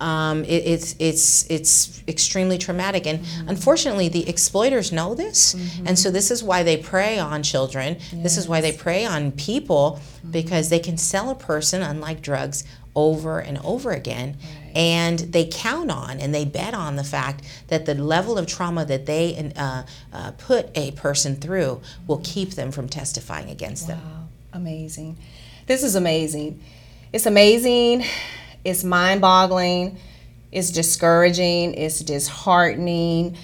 Um, 0.00 0.44
it, 0.44 0.62
it's 0.74 0.96
it's 0.98 1.46
it's 1.50 2.02
extremely 2.08 2.58
traumatic, 2.58 3.06
and 3.06 3.18
unfortunately, 3.46 4.08
the 4.08 4.24
exploiters 4.28 4.90
know 4.90 5.14
this, 5.14 5.54
and 5.86 5.96
so 5.96 6.10
this 6.10 6.30
is 6.30 6.42
why 6.42 6.64
they 6.64 6.76
prey 6.76 7.18
on 7.20 7.42
children. 7.42 7.96
This 8.12 8.36
is 8.36 8.48
why 8.48 8.60
they 8.60 8.72
prey 8.72 9.04
on 9.06 9.30
people 9.32 10.00
because 10.30 10.70
they 10.70 10.80
can 10.80 10.96
sell 10.98 11.30
a 11.30 11.36
person, 11.36 11.82
unlike 11.82 12.20
drugs, 12.20 12.64
over 12.96 13.38
and 13.40 13.58
over 13.64 13.92
again, 13.92 14.36
and 14.74 15.18
they 15.18 15.46
count 15.46 15.90
on 15.90 16.18
and 16.18 16.34
they 16.34 16.44
bet 16.44 16.74
on 16.74 16.96
the 16.96 17.04
fact 17.04 17.44
that 17.68 17.86
the 17.86 17.94
level 17.94 18.38
of 18.38 18.46
trauma 18.46 18.84
that 18.84 19.06
they 19.06 19.52
uh, 19.56 19.82
uh, 20.12 20.30
put 20.32 20.70
a 20.76 20.92
person 20.92 21.36
through 21.36 21.80
will 22.06 22.20
keep 22.24 22.50
them 22.50 22.72
from 22.72 22.88
testifying 22.88 23.50
against 23.50 23.86
them. 23.86 23.98
Wow, 23.98 24.28
amazing. 24.52 25.18
This 25.66 25.82
is 25.82 25.94
amazing. 25.94 26.60
It's 27.12 27.26
amazing. 27.26 28.04
It's 28.64 28.84
mind 28.84 29.20
boggling. 29.20 29.98
It's 30.50 30.70
discouraging. 30.70 31.74
It's 31.74 32.00
disheartening. 32.00 33.36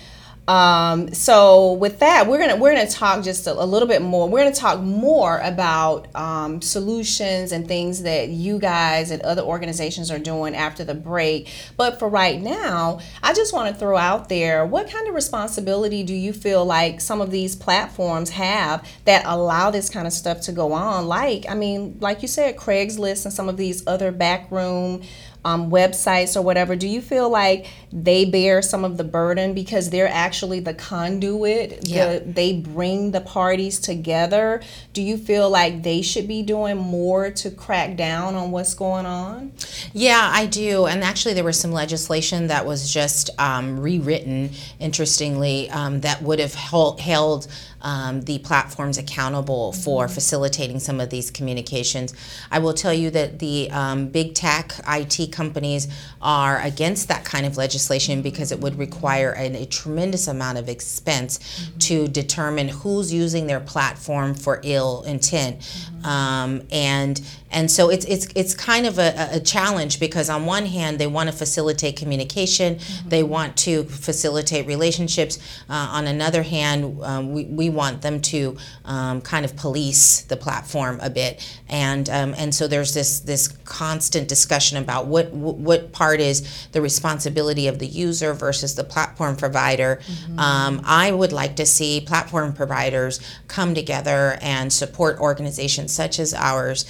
Um, 0.48 1.12
so 1.12 1.74
with 1.74 1.98
that, 1.98 2.26
we're 2.26 2.38
gonna 2.38 2.56
we're 2.56 2.74
gonna 2.74 2.88
talk 2.88 3.22
just 3.22 3.46
a, 3.46 3.52
a 3.52 3.66
little 3.66 3.86
bit 3.86 4.00
more. 4.00 4.26
We're 4.30 4.38
gonna 4.44 4.54
talk 4.54 4.80
more 4.80 5.38
about 5.40 6.08
um, 6.16 6.62
solutions 6.62 7.52
and 7.52 7.68
things 7.68 8.02
that 8.04 8.30
you 8.30 8.58
guys 8.58 9.10
and 9.10 9.20
other 9.22 9.42
organizations 9.42 10.10
are 10.10 10.18
doing 10.18 10.56
after 10.56 10.84
the 10.84 10.94
break. 10.94 11.52
But 11.76 11.98
for 11.98 12.08
right 12.08 12.40
now, 12.40 13.00
I 13.22 13.34
just 13.34 13.52
want 13.52 13.74
to 13.74 13.78
throw 13.78 13.98
out 13.98 14.30
there: 14.30 14.64
what 14.64 14.88
kind 14.88 15.06
of 15.06 15.14
responsibility 15.14 16.02
do 16.02 16.14
you 16.14 16.32
feel 16.32 16.64
like 16.64 17.02
some 17.02 17.20
of 17.20 17.30
these 17.30 17.54
platforms 17.54 18.30
have 18.30 18.88
that 19.04 19.24
allow 19.26 19.70
this 19.70 19.90
kind 19.90 20.06
of 20.06 20.14
stuff 20.14 20.40
to 20.42 20.52
go 20.52 20.72
on? 20.72 21.08
Like, 21.08 21.44
I 21.46 21.54
mean, 21.54 21.98
like 22.00 22.22
you 22.22 22.28
said, 22.28 22.56
Craigslist 22.56 23.26
and 23.26 23.34
some 23.34 23.50
of 23.50 23.58
these 23.58 23.86
other 23.86 24.10
backroom 24.12 25.02
um, 25.44 25.70
websites 25.70 26.36
or 26.36 26.42
whatever, 26.42 26.76
do 26.76 26.88
you 26.88 27.00
feel 27.00 27.30
like 27.30 27.66
they 27.92 28.24
bear 28.24 28.60
some 28.60 28.84
of 28.84 28.96
the 28.96 29.04
burden 29.04 29.54
because 29.54 29.90
they're 29.90 30.08
actually 30.08 30.60
the 30.60 30.74
conduit? 30.74 31.88
Yeah. 31.88 32.18
The, 32.18 32.24
they 32.24 32.52
bring 32.54 33.12
the 33.12 33.20
parties 33.20 33.78
together. 33.78 34.60
Do 34.92 35.02
you 35.02 35.16
feel 35.16 35.48
like 35.48 35.82
they 35.82 36.02
should 36.02 36.28
be 36.28 36.42
doing 36.42 36.76
more 36.76 37.30
to 37.30 37.50
crack 37.50 37.96
down 37.96 38.34
on 38.34 38.50
what's 38.50 38.74
going 38.74 39.06
on? 39.06 39.52
Yeah, 39.92 40.28
I 40.32 40.46
do. 40.46 40.86
And 40.86 41.02
actually, 41.02 41.34
there 41.34 41.44
was 41.44 41.58
some 41.58 41.72
legislation 41.72 42.48
that 42.48 42.66
was 42.66 42.92
just 42.92 43.30
um, 43.38 43.80
rewritten, 43.80 44.50
interestingly, 44.80 45.70
um, 45.70 46.00
that 46.00 46.22
would 46.22 46.40
have 46.40 46.54
held, 46.54 47.00
held 47.00 47.46
um, 47.82 48.22
the 48.22 48.38
platforms 48.40 48.98
accountable 48.98 49.72
for 49.72 50.08
facilitating 50.08 50.78
some 50.80 51.00
of 51.00 51.10
these 51.10 51.30
communications. 51.30 52.14
I 52.50 52.58
will 52.58 52.74
tell 52.74 52.92
you 52.92 53.10
that 53.10 53.38
the 53.38 53.70
um, 53.70 54.08
big 54.08 54.34
tech 54.34 54.72
IT 54.88 55.32
companies 55.32 55.88
are 56.20 56.60
against 56.60 57.08
that 57.08 57.24
kind 57.24 57.46
of 57.46 57.56
legislation 57.56 58.22
because 58.22 58.52
it 58.52 58.60
would 58.60 58.78
require 58.78 59.34
a, 59.36 59.62
a 59.62 59.66
tremendous 59.66 60.28
amount 60.28 60.58
of 60.58 60.68
expense 60.68 61.38
to 61.80 62.08
determine 62.08 62.68
who's 62.68 63.12
using 63.12 63.46
their 63.46 63.60
platform 63.60 64.34
for 64.34 64.60
ill 64.64 65.02
intent. 65.04 65.66
Um, 66.04 66.62
and 66.70 67.20
and 67.50 67.70
so 67.70 67.88
it's 67.88 68.04
it's 68.04 68.28
it's 68.34 68.54
kind 68.54 68.86
of 68.86 68.98
a, 68.98 69.28
a 69.32 69.40
challenge 69.40 70.00
because 70.00 70.28
on 70.28 70.44
one 70.44 70.66
hand 70.66 70.98
they 70.98 71.06
want 71.06 71.30
to 71.30 71.34
facilitate 71.34 71.96
communication, 71.96 72.78
they 73.06 73.22
want 73.22 73.56
to 73.58 73.84
facilitate 73.84 74.66
relationships. 74.66 75.38
Uh, 75.68 75.88
on 75.92 76.06
another 76.06 76.42
hand, 76.42 77.00
um, 77.02 77.32
we, 77.32 77.44
we 77.44 77.70
want 77.70 78.02
them 78.02 78.20
to 78.20 78.56
um, 78.84 79.20
kind 79.20 79.44
of 79.44 79.56
police 79.56 80.22
the 80.22 80.36
platform 80.36 80.98
a 81.00 81.08
bit, 81.08 81.46
and 81.68 82.10
um, 82.10 82.34
and 82.36 82.54
so 82.54 82.68
there's 82.68 82.92
this 82.92 83.20
this 83.20 83.48
constant 83.64 84.28
discussion 84.28 84.76
about 84.76 85.06
what 85.06 85.30
what 85.32 85.92
part 85.92 86.20
is 86.20 86.68
the 86.72 86.82
responsibility 86.82 87.66
of 87.66 87.78
the 87.78 87.86
user 87.86 88.34
versus 88.34 88.74
the 88.74 88.84
platform 88.84 89.36
provider. 89.36 90.00
Um, 90.36 90.82
I 90.84 91.10
would 91.10 91.32
like 91.32 91.56
to 91.56 91.66
see 91.66 92.00
platform 92.00 92.52
providers 92.52 93.20
come 93.48 93.74
together 93.74 94.38
and 94.42 94.72
support 94.72 95.18
organizations 95.18 95.92
such 95.94 96.18
as 96.18 96.34
ours 96.34 96.84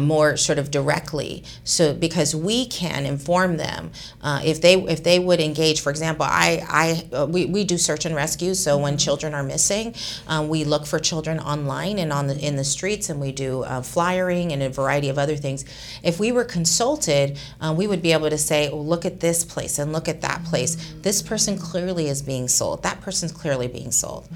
um, 0.00 0.06
more 0.06 0.36
sort 0.36 0.58
of 0.58 0.70
directly, 0.70 1.44
so 1.64 1.94
because 1.94 2.34
we 2.34 2.66
can 2.66 3.06
inform 3.06 3.56
them 3.56 3.90
uh, 4.22 4.40
if 4.44 4.60
they 4.60 4.74
if 4.74 5.02
they 5.02 5.18
would 5.18 5.40
engage. 5.40 5.80
For 5.80 5.90
example, 5.90 6.26
I 6.28 6.62
I 6.68 7.16
uh, 7.16 7.26
we, 7.26 7.46
we 7.46 7.64
do 7.64 7.78
search 7.78 8.04
and 8.04 8.14
rescue, 8.14 8.54
so 8.54 8.78
when 8.78 8.96
children 8.96 9.34
are 9.34 9.42
missing, 9.42 9.94
um, 10.26 10.48
we 10.48 10.64
look 10.64 10.86
for 10.86 10.98
children 10.98 11.38
online 11.38 11.98
and 11.98 12.12
on 12.12 12.26
the 12.26 12.38
in 12.38 12.56
the 12.56 12.64
streets, 12.64 13.10
and 13.10 13.20
we 13.20 13.32
do 13.32 13.62
uh, 13.62 13.82
flyering 13.82 14.52
and 14.52 14.62
a 14.62 14.68
variety 14.68 15.08
of 15.08 15.18
other 15.18 15.36
things. 15.36 15.64
If 16.02 16.18
we 16.18 16.32
were 16.32 16.44
consulted, 16.44 17.38
uh, 17.60 17.74
we 17.76 17.86
would 17.86 18.02
be 18.02 18.12
able 18.12 18.30
to 18.30 18.38
say, 18.38 18.70
oh, 18.70 18.80
look 18.80 19.04
at 19.04 19.20
this 19.20 19.44
place 19.44 19.78
and 19.78 19.92
look 19.92 20.08
at 20.08 20.20
that 20.22 20.44
place. 20.44 20.76
This 21.02 21.22
person 21.22 21.58
clearly 21.58 22.08
is 22.08 22.22
being 22.22 22.48
sold. 22.48 22.82
That 22.82 23.00
person's 23.00 23.32
clearly 23.32 23.68
being 23.68 23.90
sold. 23.90 24.28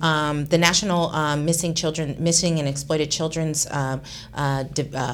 Um, 0.00 0.44
the 0.46 0.58
National 0.58 1.06
um, 1.06 1.44
Missing 1.44 1.74
Children, 1.74 2.16
Missing 2.18 2.58
and 2.58 2.68
Exploited 2.68 3.10
Children's 3.10 3.66
um, 3.70 4.02
uh, 4.34 4.56
uh, 4.56 4.64
uh, 4.94 5.05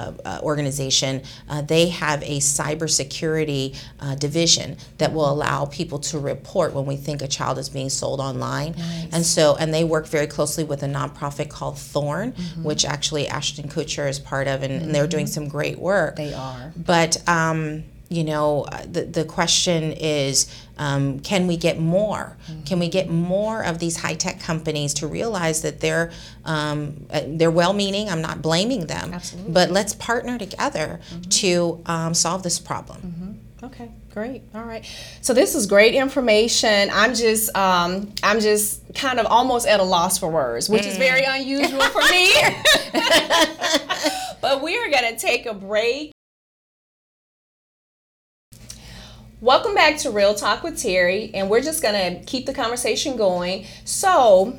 organization, 0.43 1.23
uh, 1.49 1.63
they 1.63 1.89
have 1.89 2.23
a 2.23 2.39
cybersecurity 2.39 3.77
uh, 4.01 4.15
division 4.17 4.77
that 4.99 5.13
will 5.13 5.31
allow 5.31 5.65
people 5.67 5.99
to 5.99 6.19
report 6.19 6.75
when 6.75 6.87
we 6.87 6.97
think 6.97 7.23
a 7.23 7.29
child 7.29 7.59
is 7.59 7.69
being 7.69 7.91
sold 7.91 8.21
online. 8.21 8.75
And 9.13 9.25
so, 9.25 9.57
and 9.57 9.73
they 9.73 9.85
work 9.85 10.07
very 10.07 10.27
closely 10.27 10.65
with 10.65 10.83
a 10.83 10.87
nonprofit 10.87 11.49
called 11.49 11.79
Thorn, 11.79 12.33
which 12.63 12.85
actually 12.85 13.29
Ashton 13.29 13.69
Kutcher 13.69 14.09
is 14.09 14.19
part 14.19 14.47
of, 14.49 14.63
and, 14.63 14.83
and 14.83 14.95
they're 14.95 15.07
doing 15.07 15.27
some 15.27 15.49
great 15.49 15.79
work. 15.79 16.17
They 16.17 16.35
are. 16.35 16.73
But 16.77 17.27
um, 17.29 17.85
you 18.13 18.25
know, 18.25 18.67
the 18.85 19.05
the 19.05 19.25
question 19.25 19.93
is, 19.93 20.53
um, 20.79 21.21
can 21.21 21.47
we 21.47 21.57
get 21.57 21.79
more? 21.81 22.37
Can 22.67 22.79
we 22.79 22.89
get 22.89 23.09
more 23.09 23.65
of 23.65 23.79
these 23.79 23.97
high 23.97 24.15
tech 24.15 24.41
companies 24.41 24.95
to 24.95 25.07
realize 25.07 25.63
that 25.63 25.81
they're 25.81 26.13
um, 26.45 27.07
uh, 27.11 27.23
they're 27.27 27.51
well 27.51 27.73
meaning? 27.73 28.09
I'm 28.11 28.23
not 28.23 28.43
blaming 28.43 28.87
them, 28.87 29.15
Absolutely. 29.15 29.53
but 29.53 29.71
let's 29.71 29.95
partner 29.95 30.39
together 30.39 31.01
to 31.31 31.83
um, 31.87 32.15
solve 32.15 32.43
this 32.43 32.59
problem. 32.59 33.41
Okay, 33.63 33.91
great. 34.13 34.43
All 34.57 34.65
right. 34.65 34.85
So 35.21 35.33
this 35.33 35.55
is 35.55 35.67
great 35.67 35.95
information. 35.95 36.91
I'm 36.93 37.15
just 37.15 37.57
um, 37.57 38.13
I'm 38.23 38.41
just 38.41 38.83
kind 38.95 39.21
of 39.21 39.27
almost 39.27 39.69
at 39.69 39.79
a 39.79 39.85
loss 39.85 40.19
for 40.19 40.29
words, 40.29 40.69
which 40.69 40.85
is 40.85 40.97
very 40.97 41.23
unusual 41.25 41.81
for 41.81 42.03
me. 42.11 42.33
but 44.43 44.63
we 44.63 44.77
are 44.77 44.91
going 44.91 45.15
to 45.15 45.17
take 45.17 45.47
a 45.47 45.55
break. 45.55 46.12
Welcome 49.43 49.75
back 49.75 49.99
to 49.99 50.13
Real 50.13 50.37
Talk 50.37 50.63
with 50.63 50.81
Terry, 50.81 51.33
and 51.35 51.51
we're 51.51 51.63
just 51.63 51.83
going 51.83 51.97
to 51.97 52.25
keep 52.27 52.47
the 52.47 52.55
conversation 52.55 53.17
going. 53.17 53.67
So, 53.85 54.57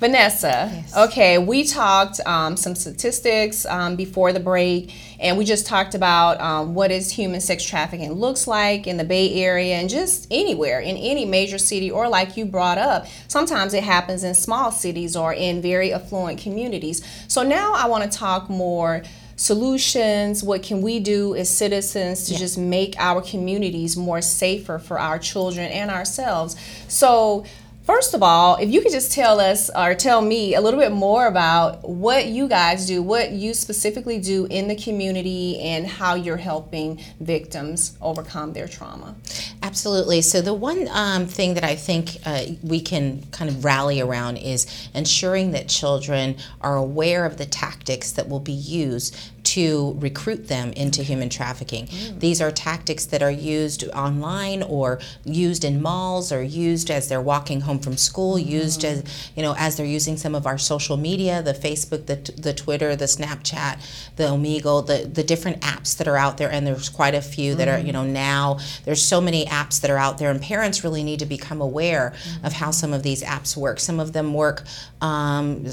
Vanessa, 0.00 0.82
okay, 0.98 1.38
we 1.38 1.62
talked 1.62 2.18
um, 2.26 2.56
some 2.56 2.74
statistics 2.74 3.64
um, 3.66 3.94
before 3.94 4.32
the 4.32 4.40
break, 4.40 4.92
and 5.20 5.38
we 5.38 5.44
just 5.44 5.64
talked 5.64 5.94
about 5.94 6.40
um, 6.40 6.74
what 6.74 6.90
is 6.90 7.12
human 7.12 7.40
sex 7.40 7.62
trafficking 7.62 8.10
looks 8.10 8.48
like 8.48 8.88
in 8.88 8.96
the 8.96 9.04
Bay 9.04 9.32
Area 9.44 9.76
and 9.76 9.88
just 9.88 10.26
anywhere 10.32 10.80
in 10.80 10.96
any 10.96 11.24
major 11.24 11.56
city, 11.56 11.88
or 11.88 12.08
like 12.08 12.36
you 12.36 12.44
brought 12.44 12.78
up, 12.78 13.06
sometimes 13.28 13.74
it 13.74 13.84
happens 13.84 14.24
in 14.24 14.34
small 14.34 14.72
cities 14.72 15.14
or 15.14 15.32
in 15.32 15.62
very 15.62 15.92
affluent 15.92 16.40
communities. 16.40 17.00
So 17.28 17.44
now 17.44 17.74
I 17.74 17.86
want 17.86 18.10
to 18.10 18.18
talk 18.18 18.50
more 18.50 19.04
solutions. 19.40 20.44
What 20.44 20.62
can 20.62 20.82
we 20.82 21.00
do 21.00 21.34
as 21.34 21.48
citizens 21.48 22.24
to 22.26 22.34
just 22.36 22.58
make 22.58 22.94
our 22.98 23.22
communities 23.22 23.96
more 23.96 24.20
safer 24.20 24.78
for 24.78 24.98
our 24.98 25.18
children 25.18 25.72
and 25.72 25.90
ourselves? 25.90 26.56
So 26.88 27.46
First 27.90 28.14
of 28.14 28.22
all, 28.22 28.54
if 28.54 28.70
you 28.70 28.82
could 28.82 28.92
just 28.92 29.10
tell 29.10 29.40
us 29.40 29.68
or 29.68 29.96
tell 29.96 30.22
me 30.22 30.54
a 30.54 30.60
little 30.60 30.78
bit 30.78 30.92
more 30.92 31.26
about 31.26 31.88
what 31.88 32.26
you 32.26 32.46
guys 32.46 32.86
do, 32.86 33.02
what 33.02 33.32
you 33.32 33.52
specifically 33.52 34.20
do 34.20 34.46
in 34.46 34.68
the 34.68 34.76
community, 34.76 35.58
and 35.58 35.88
how 35.88 36.14
you're 36.14 36.36
helping 36.36 37.00
victims 37.18 37.98
overcome 38.00 38.52
their 38.52 38.68
trauma. 38.68 39.16
Absolutely. 39.64 40.22
So, 40.22 40.40
the 40.40 40.54
one 40.54 40.86
um, 40.92 41.26
thing 41.26 41.54
that 41.54 41.64
I 41.64 41.74
think 41.74 42.18
uh, 42.24 42.44
we 42.62 42.80
can 42.80 43.24
kind 43.32 43.50
of 43.50 43.64
rally 43.64 44.00
around 44.00 44.36
is 44.36 44.88
ensuring 44.94 45.50
that 45.50 45.68
children 45.68 46.36
are 46.60 46.76
aware 46.76 47.24
of 47.24 47.38
the 47.38 47.46
tactics 47.46 48.12
that 48.12 48.28
will 48.28 48.38
be 48.38 48.52
used 48.52 49.16
to 49.42 49.96
recruit 49.98 50.48
them 50.48 50.72
into 50.72 51.02
human 51.02 51.28
trafficking. 51.28 51.88
These 52.18 52.40
are 52.40 52.50
tactics 52.50 53.06
that 53.06 53.22
are 53.22 53.30
used 53.30 53.88
online 53.90 54.62
or 54.62 55.00
used 55.24 55.64
in 55.64 55.80
malls 55.80 56.30
or 56.32 56.42
used 56.42 56.90
as 56.90 57.08
they're 57.08 57.20
walking 57.20 57.62
home 57.62 57.78
from 57.78 57.96
school, 57.96 58.36
mm-hmm. 58.36 58.50
used 58.50 58.84
as 58.84 59.02
you 59.34 59.42
know 59.42 59.54
as 59.58 59.76
they're 59.76 59.86
using 59.86 60.16
some 60.16 60.34
of 60.34 60.46
our 60.46 60.58
social 60.58 60.96
media, 60.96 61.42
the 61.42 61.54
Facebook, 61.54 62.06
the 62.06 62.16
the 62.40 62.52
Twitter, 62.52 62.94
the 62.96 63.06
Snapchat, 63.06 63.78
the 64.16 64.24
Omegle, 64.24 64.86
the 64.86 65.08
the 65.08 65.24
different 65.24 65.60
apps 65.62 65.96
that 65.96 66.06
are 66.06 66.16
out 66.16 66.38
there, 66.38 66.50
and 66.50 66.66
there's 66.66 66.88
quite 66.88 67.14
a 67.14 67.22
few 67.22 67.54
that 67.54 67.68
are 67.68 67.78
you 67.78 67.92
know 67.92 68.02
mm-hmm. 68.02 68.12
now 68.12 68.58
there's 68.84 69.02
so 69.02 69.20
many 69.20 69.46
apps 69.46 69.80
that 69.80 69.90
are 69.90 69.98
out 69.98 70.18
there, 70.18 70.30
and 70.30 70.40
parents 70.40 70.84
really 70.84 71.02
need 71.02 71.18
to 71.20 71.26
become 71.26 71.60
aware 71.60 72.12
mm-hmm. 72.14 72.46
of 72.46 72.52
how 72.52 72.70
some 72.70 72.92
of 72.92 73.02
these 73.02 73.22
apps 73.22 73.56
work. 73.56 73.80
Some 73.80 74.00
of 74.00 74.12
them 74.12 74.34
work 74.34 74.64
um, 75.00 75.64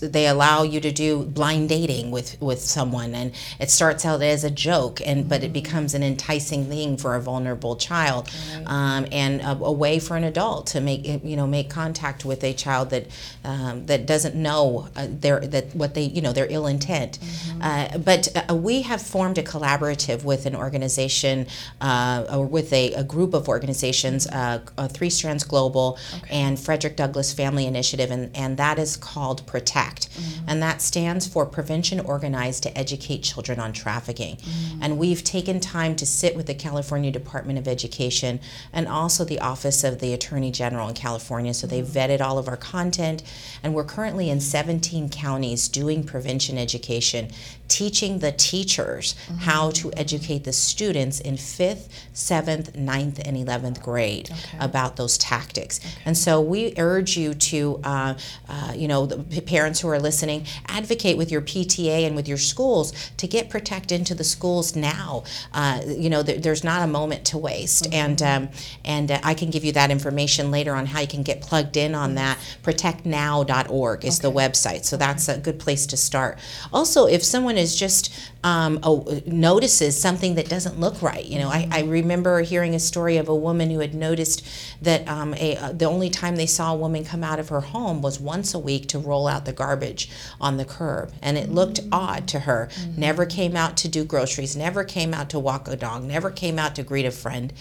they 0.00 0.28
allow 0.28 0.62
you 0.62 0.80
to 0.80 0.92
do 0.92 1.24
blind 1.24 1.68
dating 1.68 2.10
with 2.10 2.40
with 2.40 2.60
someone, 2.60 3.14
and 3.16 3.32
it 3.58 3.70
starts 3.70 4.04
out 4.04 4.22
as 4.22 4.44
a 4.44 4.50
joke, 4.50 5.00
and 5.04 5.28
but 5.28 5.42
it 5.42 5.52
becomes 5.52 5.94
an 5.94 6.02
enticing 6.02 6.66
thing 6.66 6.96
for 6.96 7.14
a 7.14 7.20
vulnerable 7.20 7.76
child, 7.76 8.30
um, 8.66 9.06
and 9.10 9.40
a, 9.40 9.52
a 9.64 9.72
way 9.72 9.98
for 9.98 10.16
an 10.16 10.24
adult 10.24 10.66
to 10.68 10.80
make 10.80 11.06
you 11.24 11.36
know 11.36 11.46
make 11.46 11.70
contact 11.70 12.24
with 12.24 12.44
a 12.44 12.52
child 12.52 12.90
that 12.90 13.06
um, 13.44 13.86
that 13.86 14.06
doesn't 14.06 14.34
know 14.34 14.88
uh, 14.96 15.06
their 15.08 15.40
that 15.40 15.74
what 15.74 15.94
they 15.94 16.02
you 16.02 16.20
know 16.20 16.32
their 16.32 16.46
ill 16.50 16.66
intent. 16.66 17.18
Uh, 17.60 17.98
but 17.98 18.28
uh, 18.36 18.54
we 18.54 18.82
have 18.82 19.00
formed 19.00 19.38
a 19.38 19.42
collaborative 19.42 20.24
with 20.24 20.46
an 20.46 20.54
organization 20.54 21.46
uh, 21.80 22.24
or 22.30 22.46
with 22.46 22.72
a, 22.72 22.92
a 22.94 23.04
group 23.04 23.34
of 23.34 23.48
organizations, 23.48 24.26
uh, 24.28 24.60
uh, 24.76 24.88
Three 24.88 25.10
Strands 25.10 25.44
Global 25.44 25.98
and 26.30 26.58
Frederick 26.58 26.96
Douglass 26.96 27.32
Family 27.32 27.66
Initiative, 27.66 28.10
and, 28.10 28.34
and 28.36 28.56
that 28.56 28.78
is 28.78 28.96
called 28.96 29.46
Protect. 29.46 30.08
And 30.46 30.62
that 30.62 30.80
stands 30.82 31.26
for 31.26 31.46
Prevention 31.46 32.00
Organized 32.00 32.62
to 32.64 32.78
Educate 32.78 33.05
Children 33.22 33.60
on 33.60 33.72
Trafficking. 33.72 34.38
And 34.80 34.98
we've 34.98 35.22
taken 35.22 35.60
time 35.60 35.96
to 35.96 36.06
sit 36.06 36.36
with 36.36 36.46
the 36.46 36.54
California 36.54 37.10
Department 37.10 37.58
of 37.58 37.68
Education 37.68 38.40
and 38.72 38.88
also 38.88 39.24
the 39.24 39.38
Office 39.40 39.84
of 39.84 40.00
the 40.00 40.12
Attorney 40.12 40.50
General 40.50 40.88
in 40.88 40.94
California. 40.94 41.54
So 41.54 41.66
they 41.66 41.82
vetted 41.82 42.20
all 42.20 42.38
of 42.38 42.48
our 42.48 42.56
content, 42.56 43.22
and 43.62 43.74
we're 43.74 43.84
currently 43.84 44.30
in 44.30 44.40
17 44.40 45.08
counties 45.08 45.68
doing 45.68 46.04
prevention 46.04 46.58
education, 46.58 47.30
teaching 47.68 48.18
the 48.18 48.32
teachers 48.32 49.14
how 49.40 49.70
to 49.72 49.92
educate 49.96 50.44
the 50.44 50.52
students 50.52 51.20
in 51.20 51.36
fifth, 51.36 51.88
seventh, 52.12 52.76
ninth, 52.76 53.20
and 53.24 53.36
11th 53.36 53.82
grade 53.82 54.30
about 54.60 54.96
those 54.96 55.18
tactics. 55.18 55.80
And 56.04 56.16
so 56.16 56.40
we 56.40 56.74
urge 56.78 57.16
you 57.16 57.34
to, 57.34 57.80
uh, 57.84 58.14
uh, 58.48 58.72
you 58.74 58.88
know, 58.88 59.06
the 59.06 59.40
parents 59.40 59.80
who 59.80 59.88
are 59.88 59.98
listening, 59.98 60.46
advocate 60.68 61.16
with 61.16 61.30
your 61.30 61.42
PTA 61.42 62.06
and 62.06 62.16
with 62.16 62.28
your 62.28 62.38
schools 62.38 62.92
to 63.16 63.26
get 63.26 63.50
Protect 63.56 63.90
into 63.90 64.14
the 64.14 64.22
schools 64.22 64.76
now. 64.76 65.24
Uh, 65.52 65.80
you 65.86 66.10
know, 66.10 66.22
there, 66.22 66.38
there's 66.38 66.62
not 66.62 66.82
a 66.82 66.86
moment 66.86 67.24
to 67.26 67.38
waste, 67.38 67.92
and 67.92 68.20
um, 68.20 68.48
and 68.84 69.10
uh, 69.10 69.18
I 69.22 69.34
can 69.34 69.50
give 69.50 69.64
you 69.64 69.72
that 69.72 69.90
information 69.90 70.50
later 70.50 70.74
on 70.74 70.86
how 70.86 71.00
you 71.00 71.06
can 71.06 71.22
get 71.22 71.40
plugged 71.40 71.76
in 71.76 71.94
on 71.94 72.16
that. 72.16 72.38
ProtectNow.org 72.62 74.04
is 74.04 74.18
the 74.18 74.30
website, 74.30 74.84
so 74.84 74.96
that's 74.96 75.28
a 75.28 75.38
good 75.38 75.58
place 75.58 75.86
to 75.86 75.96
start. 75.96 76.38
Also, 76.72 77.06
if 77.06 77.24
someone 77.24 77.56
is 77.56 77.74
just 77.74 78.14
um, 78.44 78.78
oh, 78.82 79.22
notices 79.26 80.00
something 80.00 80.34
that 80.34 80.48
doesn't 80.48 80.78
look 80.78 81.00
right, 81.00 81.24
you 81.24 81.38
know, 81.38 81.48
I, 81.48 81.68
I 81.70 81.80
remember 81.82 82.42
hearing 82.42 82.74
a 82.74 82.78
story 82.78 83.16
of 83.16 83.28
a 83.28 83.34
woman 83.34 83.70
who 83.70 83.80
had 83.80 83.94
noticed 83.94 84.46
that 84.82 85.08
um, 85.08 85.34
a, 85.34 85.56
uh, 85.56 85.72
the 85.72 85.86
only 85.86 86.10
time 86.10 86.36
they 86.36 86.46
saw 86.46 86.72
a 86.72 86.76
woman 86.76 87.04
come 87.04 87.24
out 87.24 87.38
of 87.38 87.48
her 87.48 87.60
home 87.60 88.02
was 88.02 88.20
once 88.20 88.54
a 88.54 88.58
week 88.58 88.86
to 88.88 88.98
roll 88.98 89.26
out 89.26 89.46
the 89.46 89.52
garbage 89.52 90.10
on 90.40 90.56
the 90.56 90.64
curb, 90.64 91.12
and 91.22 91.38
it 91.38 91.50
looked 91.50 91.80
odd 91.90 92.28
to 92.28 92.40
her. 92.40 92.68
Never 92.96 93.26
came 93.26 93.56
out 93.56 93.76
to 93.78 93.88
do 93.88 94.04
groceries, 94.04 94.56
never 94.56 94.84
came 94.84 95.14
out 95.14 95.30
to 95.30 95.38
walk 95.38 95.68
a 95.68 95.76
dog, 95.76 96.04
never 96.04 96.30
came 96.30 96.58
out 96.58 96.74
to 96.76 96.82
greet 96.82 97.06
a 97.06 97.10
friend, 97.10 97.52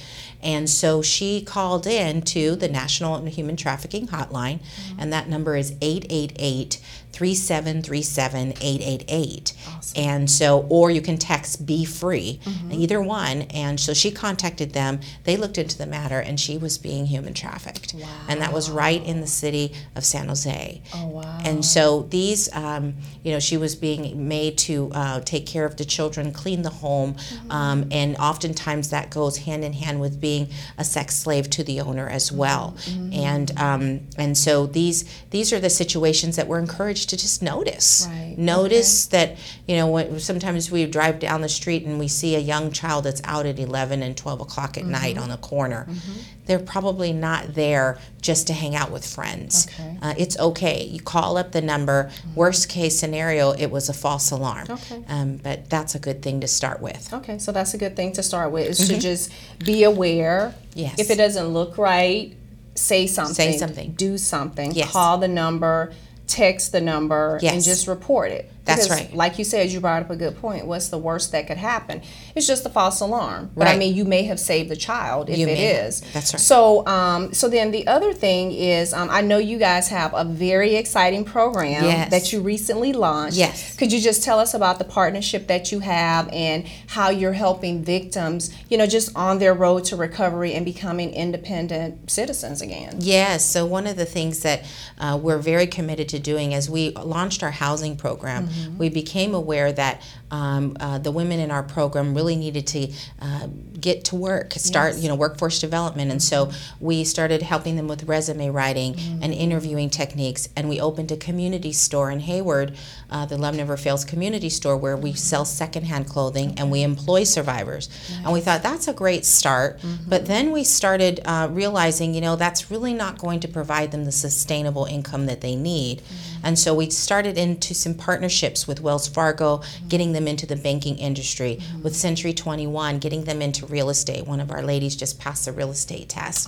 and 0.45 0.69
so 0.69 1.01
she 1.01 1.41
called 1.41 1.87
in 1.87 2.21
to 2.21 2.55
the 2.55 2.69
National 2.69 3.25
Human 3.25 3.55
Trafficking 3.57 4.07
Hotline, 4.07 4.59
and 4.97 5.11
that 5.11 5.27
number 5.27 5.57
is 5.57 5.73
888 5.81 6.79
3737 7.15 8.49
888. 8.61 9.53
And 9.95 10.29
so, 10.29 10.65
or 10.69 10.91
you 10.91 11.01
can 11.01 11.17
text 11.17 11.65
Be 11.65 11.85
Free, 11.85 12.41
either 12.69 13.01
one. 13.01 13.43
And 13.43 13.79
so 13.79 13.93
she 13.93 14.11
contacted 14.11 14.73
them. 14.73 14.99
They 15.23 15.37
looked 15.37 15.57
into 15.57 15.77
the 15.77 15.85
matter, 15.85 16.19
and 16.19 16.37
she 16.37 16.57
was 16.57 16.77
being 16.77 17.05
human 17.05 17.33
trafficked. 17.33 17.93
Wow. 17.93 18.07
And 18.27 18.41
that 18.41 18.51
was 18.51 18.69
right 18.69 19.01
in 19.01 19.21
the 19.21 19.27
city 19.27 19.73
of 19.95 20.03
San 20.03 20.27
Jose. 20.27 20.81
Oh 20.93 21.07
wow. 21.07 21.39
And 21.45 21.63
so 21.63 22.01
these, 22.09 22.53
um, 22.53 22.95
you 23.23 23.31
know, 23.31 23.39
she 23.39 23.55
was 23.55 23.75
being 23.75 24.27
made 24.27 24.57
to 24.59 24.91
uh, 24.93 25.21
take 25.21 25.45
care 25.45 25.63
of 25.63 25.77
the 25.77 25.85
children, 25.85 26.33
clean 26.33 26.63
the 26.63 26.69
home, 26.69 27.15
um, 27.49 27.87
and 27.91 28.17
oftentimes 28.17 28.89
that 28.89 29.09
goes 29.09 29.37
hand 29.37 29.63
in 29.63 29.71
hand 29.71 30.01
with 30.01 30.19
being 30.19 30.34
a 30.77 30.83
sex 30.83 31.15
slave 31.15 31.49
to 31.51 31.63
the 31.63 31.81
owner 31.81 32.07
as 32.07 32.31
well. 32.31 32.75
Mm-hmm. 32.77 33.13
And 33.13 33.59
um, 33.59 34.07
and 34.17 34.37
so 34.37 34.65
these 34.65 35.03
these 35.29 35.53
are 35.53 35.59
the 35.59 35.69
situations 35.69 36.35
that 36.35 36.47
we're 36.47 36.59
encouraged 36.59 37.09
to 37.09 37.17
just 37.17 37.41
notice. 37.41 38.07
Right. 38.09 38.35
Notice 38.37 39.07
that 39.07 39.37
you 39.67 39.75
know 39.75 39.87
when, 39.87 40.19
sometimes 40.19 40.71
we 40.71 40.85
drive 40.85 41.19
down 41.19 41.41
the 41.41 41.49
street 41.49 41.85
and 41.85 41.99
we 41.99 42.07
see 42.07 42.35
a 42.35 42.39
young 42.39 42.71
child 42.71 43.05
that's 43.05 43.21
out 43.23 43.45
at 43.45 43.59
11 43.59 44.03
and 44.03 44.15
12 44.15 44.41
o'clock 44.41 44.77
at 44.77 44.85
night 44.85 45.15
mm-hmm. 45.15 45.23
on 45.23 45.29
the 45.29 45.37
corner. 45.37 45.87
Mm-hmm. 45.89 46.19
They're 46.45 46.59
probably 46.59 47.11
not 47.11 47.55
there 47.55 47.97
just 48.21 48.47
to 48.47 48.53
hang 48.53 48.75
out 48.75 48.91
with 48.91 49.05
friends. 49.05 49.67
Okay. 49.67 49.97
Uh, 50.01 50.13
it's 50.17 50.37
okay. 50.37 50.83
You 50.83 50.99
call 50.99 51.37
up 51.37 51.51
the 51.51 51.61
number. 51.61 52.11
Worst 52.35 52.69
case 52.69 52.99
scenario, 52.99 53.51
it 53.51 53.67
was 53.67 53.89
a 53.89 53.93
false 53.93 54.31
alarm. 54.31 54.67
Okay. 54.69 55.03
Um, 55.07 55.37
but 55.37 55.69
that's 55.69 55.95
a 55.95 55.99
good 55.99 56.21
thing 56.21 56.41
to 56.41 56.47
start 56.47 56.81
with. 56.81 57.11
Okay, 57.13 57.37
so 57.37 57.51
that's 57.51 57.73
a 57.73 57.77
good 57.77 57.95
thing 57.95 58.13
to 58.13 58.23
start 58.23 58.51
with 58.51 58.67
is 58.67 58.87
to 58.87 58.99
just 58.99 59.31
be 59.63 59.83
aware. 59.83 60.53
Mm-hmm. 60.55 60.79
Yes. 60.79 60.99
If 60.99 61.09
it 61.09 61.17
doesn't 61.17 61.47
look 61.47 61.77
right, 61.77 62.35
say 62.75 63.07
something. 63.07 63.33
Say 63.33 63.57
something. 63.57 63.91
Do 63.93 64.17
something. 64.17 64.73
Yes. 64.73 64.91
Call 64.91 65.17
the 65.17 65.27
number, 65.27 65.93
text 66.27 66.71
the 66.71 66.81
number, 66.81 67.39
yes. 67.41 67.53
and 67.53 67.63
just 67.63 67.87
report 67.87 68.31
it. 68.31 68.51
That's 68.65 68.87
Because, 68.87 69.01
right. 69.05 69.13
Like 69.15 69.37
you 69.37 69.43
said, 69.45 69.69
you 69.69 69.79
brought 69.79 70.01
up 70.01 70.09
a 70.09 70.15
good 70.15 70.37
point. 70.37 70.65
What's 70.65 70.89
the 70.89 70.97
worst 70.97 71.31
that 71.33 71.45
could 71.47 71.57
happen? 71.57 72.01
It's 72.35 72.47
just 72.47 72.65
a 72.65 72.69
false 72.69 72.99
alarm. 72.99 73.51
But 73.55 73.67
I 73.67 73.77
mean, 73.77 73.95
you 73.95 74.05
may 74.05 74.23
have 74.23 74.39
saved 74.39 74.69
the 74.69 74.75
child 74.75 75.29
if 75.29 75.37
You 75.37 75.47
it 75.47 75.57
have. 75.57 75.87
is. 75.87 76.01
That's 76.13 76.33
right. 76.33 76.39
So, 76.39 76.85
um, 76.87 77.31
so 77.33 77.47
then 77.47 77.69
the 77.71 77.85
other 77.85 78.11
thing 78.11 78.51
is, 78.51 78.91
um, 78.91 79.09
I 79.11 79.21
know 79.21 79.37
you 79.37 79.59
guys 79.59 79.87
have 79.89 80.13
a 80.15 80.25
very 80.25 80.75
exciting 80.75 81.23
program 81.25 81.83
Yes. 81.83 82.09
that 82.09 82.33
you 82.33 82.41
recently 82.41 82.91
launched. 82.91 83.37
Yes. 83.37 83.75
Could 83.75 83.91
you 83.93 84.01
just 84.01 84.23
tell 84.23 84.39
us 84.39 84.53
about 84.55 84.79
the 84.79 84.85
partnership 84.85 85.45
that 85.47 85.71
you 85.71 85.79
have 85.81 86.27
and 86.33 86.65
how 86.87 87.09
you're 87.09 87.33
helping 87.33 87.83
victims, 87.83 88.51
you 88.69 88.77
know, 88.79 88.87
just 88.87 89.15
on 89.15 89.37
their 89.37 89.53
road 89.53 89.83
to 89.85 89.95
recovery 89.95 90.53
and 90.55 90.65
becoming 90.65 91.13
independent 91.13 92.09
citizens 92.09 92.61
again? 92.61 92.95
Yes. 92.99 93.45
So 93.45 93.65
one 93.65 93.85
of 93.85 93.95
the 93.95 94.05
things 94.05 94.39
that 94.39 94.63
uh, 94.97 95.19
we're 95.21 95.37
very 95.37 95.67
committed 95.67 96.09
to 96.09 96.19
doing 96.19 96.53
as 96.53 96.69
we 96.69 96.91
launched 96.91 97.43
our 97.43 97.51
housing 97.51 97.95
program, 97.95 98.49
we 98.77 98.89
became 98.89 99.33
aware 99.33 99.71
that 99.71 100.01
um, 100.31 100.75
uh, 100.79 100.97
the 100.97 101.11
women 101.11 101.39
in 101.39 101.51
our 101.51 101.63
program 101.63 102.13
really 102.15 102.35
needed 102.35 102.67
to 102.67 102.91
uh, 103.21 103.47
get 103.79 104.03
to 104.05 104.15
work, 104.15 104.53
start, 104.53 104.95
you 104.97 105.07
know, 105.07 105.15
workforce 105.15 105.59
development, 105.59 106.11
and 106.11 106.21
so 106.21 106.51
we 106.79 107.03
started 107.03 107.41
helping 107.41 107.75
them 107.75 107.87
with 107.87 108.03
resume 108.03 108.49
writing 108.49 108.95
and 109.21 109.33
interviewing 109.33 109.89
techniques, 109.89 110.49
and 110.55 110.67
we 110.67 110.79
opened 110.79 111.11
a 111.11 111.17
community 111.17 111.71
store 111.71 112.11
in 112.11 112.19
Hayward, 112.21 112.75
uh, 113.09 113.25
the 113.25 113.37
Love 113.37 113.55
Never 113.55 113.77
Fails 113.77 114.05
community 114.05 114.49
store, 114.49 114.77
where 114.77 114.97
we 114.97 115.13
sell 115.13 115.45
secondhand 115.45 116.07
clothing 116.07 116.53
and 116.57 116.71
we 116.71 116.83
employ 116.83 117.23
survivors, 117.23 117.89
and 118.23 118.31
we 118.33 118.41
thought 118.41 118.63
that's 118.63 118.87
a 118.87 118.93
great 118.93 119.25
start, 119.25 119.79
but 120.07 120.25
then 120.25 120.51
we 120.51 120.63
started 120.63 121.19
uh, 121.25 121.47
realizing, 121.51 122.13
you 122.13 122.21
know, 122.21 122.35
that's 122.35 122.71
really 122.71 122.93
not 122.93 123.17
going 123.17 123.39
to 123.41 123.47
provide 123.47 123.91
them 123.91 124.05
the 124.05 124.11
sustainable 124.11 124.85
income 124.85 125.25
that 125.27 125.41
they 125.41 125.55
need. 125.55 126.01
And 126.43 126.59
so 126.59 126.75
we 126.75 126.91
started 126.91 127.39
into 127.39 127.73
some 127.73 127.95
partnerships 127.95 128.67
with 128.67 128.79
Wells 128.79 129.07
Fargo, 129.07 129.63
getting 129.89 130.13
them 130.13 130.27
into 130.27 130.45
the 130.45 130.55
banking 130.55 130.99
industry, 130.99 131.59
with 131.81 131.95
Century 131.95 132.33
21, 132.33 132.99
getting 132.99 133.23
them 133.23 133.41
into 133.41 133.65
real 133.65 133.89
estate. 133.89 134.27
One 134.27 134.39
of 134.39 134.51
our 134.51 134.61
ladies 134.61 134.95
just 134.95 135.19
passed 135.19 135.45
the 135.45 135.51
real 135.51 135.71
estate 135.71 136.07
test. 136.09 136.47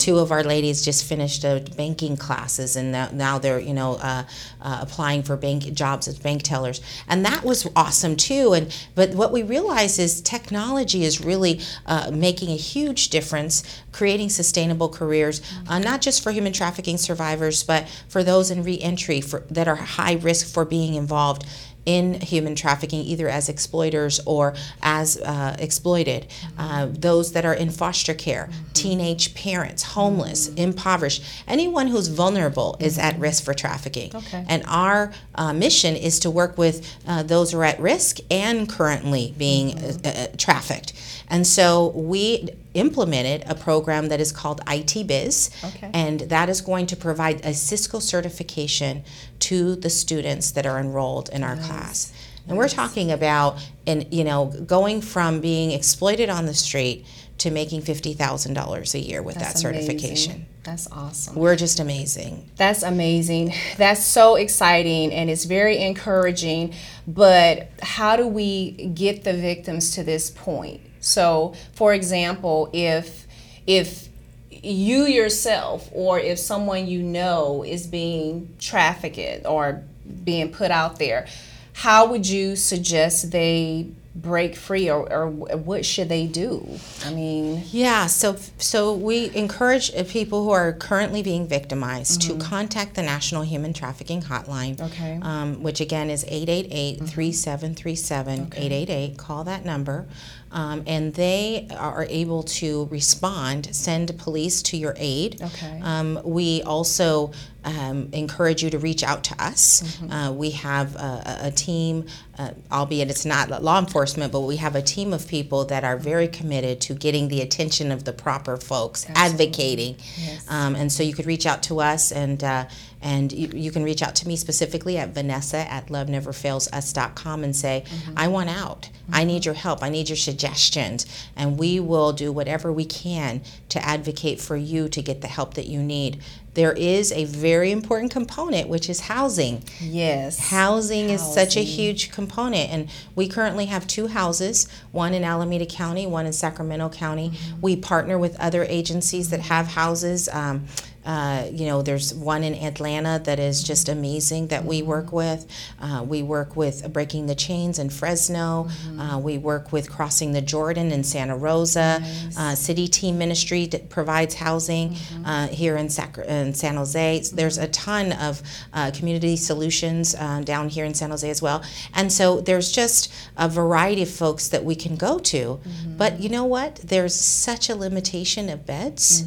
Two 0.00 0.18
of 0.18 0.32
our 0.32 0.42
ladies 0.42 0.84
just 0.84 1.04
finished 1.04 1.44
uh, 1.44 1.60
banking 1.76 2.16
classes, 2.16 2.74
and 2.74 2.90
now, 3.16 3.38
they're, 3.38 3.60
you 3.60 3.74
know, 3.74 3.94
uh, 4.02 4.24
uh, 4.60 4.78
applying 4.82 5.22
for 5.22 5.36
bank 5.36 5.72
jobs 5.96 6.08
as 6.08 6.18
bank 6.18 6.42
tellers. 6.42 6.80
And 7.08 7.24
that 7.24 7.42
was 7.44 7.66
awesome 7.74 8.16
too. 8.16 8.52
And 8.52 8.74
but 8.94 9.10
what 9.10 9.32
we 9.32 9.42
realize 9.42 9.98
is 9.98 10.20
technology 10.20 11.04
is 11.04 11.24
really 11.24 11.60
uh, 11.86 12.10
making 12.12 12.50
a 12.50 12.56
huge 12.56 13.08
difference, 13.08 13.62
creating 13.92 14.28
sustainable 14.28 14.88
careers, 14.88 15.40
uh, 15.68 15.78
not 15.78 16.02
just 16.02 16.22
for 16.22 16.32
human 16.32 16.52
trafficking 16.52 16.98
survivors, 16.98 17.62
but 17.64 17.88
for 18.08 18.22
those 18.22 18.50
in 18.50 18.62
reentry 18.62 19.20
for, 19.20 19.40
that 19.50 19.68
are 19.68 19.76
high 19.76 20.14
risk 20.14 20.46
for 20.52 20.64
being 20.64 20.94
involved 20.94 21.46
in 21.86 22.20
human 22.20 22.54
trafficking, 22.54 23.00
either 23.00 23.28
as 23.28 23.48
exploiters 23.48 24.20
or 24.26 24.54
as 24.82 25.16
uh, 25.18 25.56
exploited, 25.58 26.26
uh, 26.58 26.88
those 26.90 27.32
that 27.32 27.44
are 27.44 27.54
in 27.54 27.70
foster 27.70 28.12
care, 28.12 28.50
teenage 28.74 29.34
parents, 29.34 29.82
homeless, 29.82 30.48
impoverished, 30.54 31.22
anyone 31.46 31.86
who's 31.86 32.08
vulnerable 32.08 32.76
is 32.80 32.98
at 32.98 33.18
risk 33.18 33.44
for 33.44 33.54
trafficking. 33.54 34.14
Okay. 34.14 34.44
And 34.48 34.64
our 34.66 35.12
uh, 35.36 35.52
mission 35.52 35.94
is 35.94 36.18
to 36.20 36.30
work 36.30 36.58
with 36.58 36.92
uh, 37.06 37.22
those 37.22 37.52
who 37.52 37.58
are 37.58 37.64
at 37.64 37.80
risk 37.80 38.18
and 38.30 38.68
currently 38.68 39.32
being 39.38 39.78
uh, 39.78 39.92
uh, 40.04 40.26
trafficked. 40.36 40.92
And 41.28 41.46
so 41.46 41.88
we 41.88 42.48
implemented 42.76 43.42
a 43.48 43.54
program 43.54 44.08
that 44.08 44.20
is 44.20 44.32
called 44.32 44.60
IT 44.68 45.06
Biz, 45.06 45.50
Okay. 45.64 45.90
and 45.92 46.20
that 46.20 46.48
is 46.48 46.60
going 46.60 46.86
to 46.86 46.96
provide 46.96 47.44
a 47.44 47.52
Cisco 47.54 47.98
certification 47.98 49.02
to 49.40 49.76
the 49.76 49.90
students 49.90 50.50
that 50.52 50.66
are 50.66 50.78
enrolled 50.78 51.28
in 51.30 51.42
our 51.42 51.56
class. 51.56 52.12
And 52.48 52.56
we're 52.56 52.68
talking 52.68 53.10
about, 53.10 53.58
and 53.88 54.06
you 54.14 54.22
know, 54.22 54.46
going 54.66 55.00
from 55.00 55.40
being 55.40 55.72
exploited 55.72 56.28
on 56.30 56.46
the 56.46 56.54
street 56.54 57.04
to 57.38 57.50
making 57.50 57.82
fifty 57.82 58.14
thousand 58.14 58.54
dollars 58.54 58.94
a 58.94 59.00
year 59.00 59.20
with 59.22 59.34
that 59.36 59.58
certification. 59.58 60.32
amazing. 60.32 60.46
That's 60.62 60.90
awesome. 60.90 61.34
We're 61.36 61.56
just 61.56 61.80
amazing. 61.80 62.48
That's 62.56 62.82
amazing. 62.82 63.52
That's 63.76 64.02
so 64.04 64.34
exciting 64.36 65.12
and 65.12 65.28
it's 65.30 65.44
very 65.44 65.78
encouraging. 65.78 66.74
But 67.06 67.68
how 67.82 68.16
do 68.16 68.26
we 68.26 68.72
get 68.94 69.22
the 69.24 69.32
victims 69.34 69.92
to 69.96 70.02
this 70.04 70.30
point? 70.30 70.80
So, 71.06 71.54
for 71.72 71.94
example, 71.94 72.68
if 72.72 73.26
if 73.66 74.08
you 74.50 75.04
yourself 75.04 75.88
or 75.92 76.18
if 76.18 76.38
someone 76.38 76.88
you 76.88 77.02
know 77.02 77.62
is 77.62 77.86
being 77.86 78.54
trafficked 78.58 79.46
or 79.46 79.84
being 80.24 80.50
put 80.50 80.70
out 80.70 80.98
there, 80.98 81.26
how 81.74 82.06
would 82.06 82.28
you 82.28 82.56
suggest 82.56 83.30
they 83.30 83.86
break 84.16 84.56
free 84.56 84.88
or, 84.90 85.12
or 85.12 85.28
what 85.28 85.84
should 85.84 86.08
they 86.08 86.26
do? 86.26 86.66
I 87.04 87.12
mean, 87.12 87.62
Yeah, 87.70 88.06
so 88.06 88.36
so 88.58 88.94
we 88.94 89.30
encourage 89.34 89.94
uh, 89.94 90.04
people 90.04 90.42
who 90.44 90.50
are 90.50 90.72
currently 90.72 91.22
being 91.22 91.46
victimized 91.46 92.22
to 92.22 92.36
contact 92.38 92.94
the 92.94 93.02
National 93.02 93.42
Human 93.42 93.72
Trafficking 93.74 94.22
Hotline, 94.22 94.80
Okay. 94.80 95.18
um, 95.22 95.62
which 95.62 95.80
again 95.82 96.08
is 96.10 96.24
888-3737, 96.24 98.54
888. 98.56 99.16
Call 99.18 99.44
that 99.44 99.64
number, 99.64 100.06
um, 100.50 100.82
and 100.86 101.14
they 101.14 101.68
are 101.76 102.06
able 102.08 102.42
to 102.42 102.86
respond, 102.90 103.74
send 103.74 104.16
police 104.18 104.62
to 104.62 104.76
your 104.76 104.94
aid. 104.96 105.40
Okay. 105.42 105.80
Um, 105.82 106.20
we 106.24 106.62
also 106.62 107.32
um, 107.66 108.08
encourage 108.12 108.62
you 108.62 108.70
to 108.70 108.78
reach 108.78 109.02
out 109.02 109.24
to 109.24 109.42
us. 109.42 109.82
Mm-hmm. 109.82 110.10
Uh, 110.10 110.32
we 110.32 110.50
have 110.52 110.94
a, 110.94 111.40
a- 111.42 111.50
team, 111.56 112.04
uh, 112.38 112.50
albeit 112.70 113.08
it's 113.10 113.24
not 113.24 113.62
law 113.62 113.78
enforcement, 113.78 114.30
but 114.30 114.40
we 114.40 114.56
have 114.56 114.76
a 114.76 114.82
team 114.82 115.12
of 115.12 115.26
people 115.26 115.64
that 115.64 115.84
are 115.84 115.96
very 115.96 116.28
committed 116.28 116.80
to 116.82 116.94
getting 116.94 117.28
the 117.28 117.40
attention 117.40 117.90
of 117.90 118.04
the 118.04 118.12
proper 118.12 118.56
folks, 118.56 119.06
advocating. 119.14 119.96
Yes. 120.18 120.48
Um, 120.50 120.76
and 120.76 120.92
so 120.92 121.02
you 121.02 121.14
could 121.14 121.26
reach 121.26 121.46
out 121.46 121.62
to 121.64 121.80
us, 121.80 122.12
and 122.12 122.44
uh, 122.44 122.66
and 123.02 123.32
you, 123.32 123.48
you 123.54 123.70
can 123.70 123.84
reach 123.84 124.02
out 124.02 124.14
to 124.16 124.28
me 124.28 124.36
specifically 124.36 124.98
at 124.98 125.10
Vanessa 125.10 125.58
at 125.70 125.86
loveneverfailsus.com 125.88 127.44
and 127.44 127.54
say, 127.54 127.84
I 128.16 128.28
want 128.28 128.50
out. 128.50 128.90
I 129.12 129.24
need 129.24 129.44
your 129.44 129.54
help. 129.54 129.82
I 129.82 129.88
need 129.90 130.08
your 130.08 130.16
suggestions, 130.16 131.06
and 131.36 131.58
we 131.58 131.78
will 131.78 132.12
do 132.12 132.32
whatever 132.32 132.72
we 132.72 132.84
can 132.84 133.42
to 133.68 133.84
advocate 133.84 134.40
for 134.40 134.56
you 134.56 134.88
to 134.88 135.02
get 135.02 135.20
the 135.20 135.28
help 135.28 135.54
that 135.54 135.66
you 135.66 135.82
need. 135.82 136.22
There 136.56 136.72
is 136.72 137.12
a 137.12 137.26
very 137.26 137.70
important 137.70 138.10
component, 138.10 138.70
which 138.70 138.88
is 138.88 139.00
housing. 139.00 139.62
yes. 139.78 140.38
Housing 140.48 141.10
is 141.10 141.20
such 141.20 141.54
a 141.54 141.60
huge 141.60 142.10
component, 142.10 142.70
and 142.70 142.88
we 143.14 143.28
currently 143.28 143.66
have 143.66 143.86
two 143.86 144.06
houses 144.06 144.66
one 144.90 145.12
in 145.12 145.22
Alameda 145.22 145.66
County, 145.66 146.06
one 146.06 146.24
in 146.24 146.32
Sacramento 146.32 146.88
County. 146.88 147.28
Mm-hmm. 147.28 147.60
We 147.60 147.76
partner 147.76 148.18
with 148.18 148.40
other 148.40 148.64
agencies 148.64 149.28
that 149.30 149.40
have 149.40 149.66
houses. 149.66 150.30
Um, 150.32 150.64
uh, 151.06 151.46
you 151.52 151.66
know, 151.66 151.80
there's 151.82 152.12
one 152.12 152.42
in 152.42 152.54
Atlanta 152.54 153.20
that 153.24 153.38
is 153.38 153.62
just 153.62 153.88
amazing 153.88 154.48
that 154.48 154.64
we 154.64 154.80
Mm-hmm. 154.80 154.88
work 154.88 155.12
with. 155.12 155.46
Uh, 155.80 156.04
we 156.06 156.22
work 156.22 156.56
with 156.56 156.92
Breaking 156.92 157.26
the 157.26 157.34
Chains 157.34 157.78
in 157.78 157.88
Fresno. 157.90 158.64
Mm-hmm. 158.68 159.00
Uh, 159.00 159.18
we 159.18 159.38
work 159.38 159.72
with 159.72 159.90
Crossing 159.90 160.32
the 160.32 160.42
Jordan 160.42 160.92
in 160.92 161.02
Santa 161.04 161.36
Rosa. 161.36 162.02
Uh, 162.36 162.54
City 162.54 162.88
Team 162.88 163.16
Ministry 163.18 163.66
that 163.66 163.88
provides 163.88 164.34
housing 164.34 164.90
Mm-hmm. 164.90 165.24
uh, 165.26 165.46
here 165.48 165.76
in, 165.76 165.88
Sacra- 165.88 166.26
in 166.26 166.52
San 166.54 166.76
Jose. 166.76 167.22
There's 167.32 167.58
a 167.58 167.68
ton 167.68 168.12
of 168.12 168.42
uh, 168.72 168.90
community 168.92 169.36
solutions 169.36 170.14
down 170.44 170.68
here 170.68 170.84
in 170.84 170.94
San 170.94 171.10
Jose 171.10 171.28
as 171.30 171.40
well. 171.40 171.62
And 171.94 172.12
so 172.12 172.40
there's 172.40 172.72
just 172.72 173.12
a 173.36 173.48
variety 173.48 174.02
of 174.02 174.10
folks 174.10 174.48
that 174.48 174.64
we 174.64 174.74
can 174.74 174.96
go 174.96 175.18
to. 175.20 175.60
But 175.96 176.20
you 176.20 176.28
know 176.28 176.44
what? 176.44 176.76
There's 176.76 177.14
such 177.14 177.70
a 177.70 177.74
limitation 177.76 178.48
of 178.48 178.66
beds. 178.66 179.24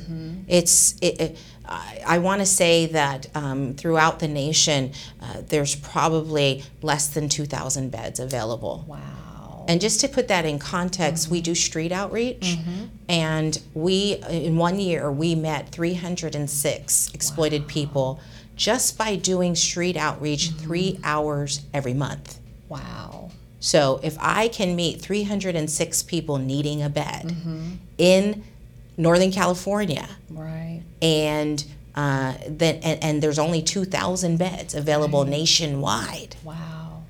It's 0.47 0.95
it, 1.01 1.21
it, 1.21 1.37
I, 1.69 2.01
I 2.05 2.17
want 2.17 2.41
to 2.41 2.45
say 2.45 2.87
that 2.87 3.27
um, 3.35 3.75
throughout 3.75 4.19
the 4.19 4.27
nation, 4.27 4.91
uh, 5.21 5.41
there's 5.47 5.75
probably 5.75 6.63
less 6.81 7.07
than 7.07 7.29
2,000 7.29 7.91
beds 7.91 8.19
available. 8.19 8.85
Wow. 8.87 9.65
And 9.67 9.79
just 9.79 10.01
to 10.01 10.07
put 10.07 10.27
that 10.29 10.45
in 10.45 10.57
context, 10.57 11.29
we 11.29 11.41
do 11.41 11.53
street 11.53 11.91
outreach, 11.91 12.57
and 13.07 13.61
we, 13.75 14.15
in 14.27 14.57
one 14.57 14.79
year, 14.79 15.11
we 15.11 15.35
met 15.35 15.69
306 15.69 17.13
exploited 17.13 17.67
people 17.67 18.19
just 18.55 18.97
by 18.97 19.15
doing 19.15 19.53
street 19.53 19.95
outreach 19.95 20.49
three 20.53 20.99
hours 21.03 21.61
every 21.71 21.93
month. 21.93 22.39
Wow. 22.67 23.29
So 23.59 23.99
if 24.01 24.17
I 24.19 24.47
can 24.47 24.75
meet 24.75 25.01
306 25.01 26.03
people 26.03 26.37
needing 26.39 26.81
a 26.81 26.89
bed 26.89 27.35
in 27.97 28.43
Northern 28.99 29.31
California, 29.31 30.07
Right. 30.29 30.83
and 31.01 31.65
uh, 31.95 32.33
and, 32.47 33.03
and 33.03 33.23
there's 33.23 33.39
only 33.39 33.61
2,000 33.61 34.37
beds 34.37 34.73
available 34.75 35.25
nationwide. 35.25 36.35
Wow. 36.43 37.03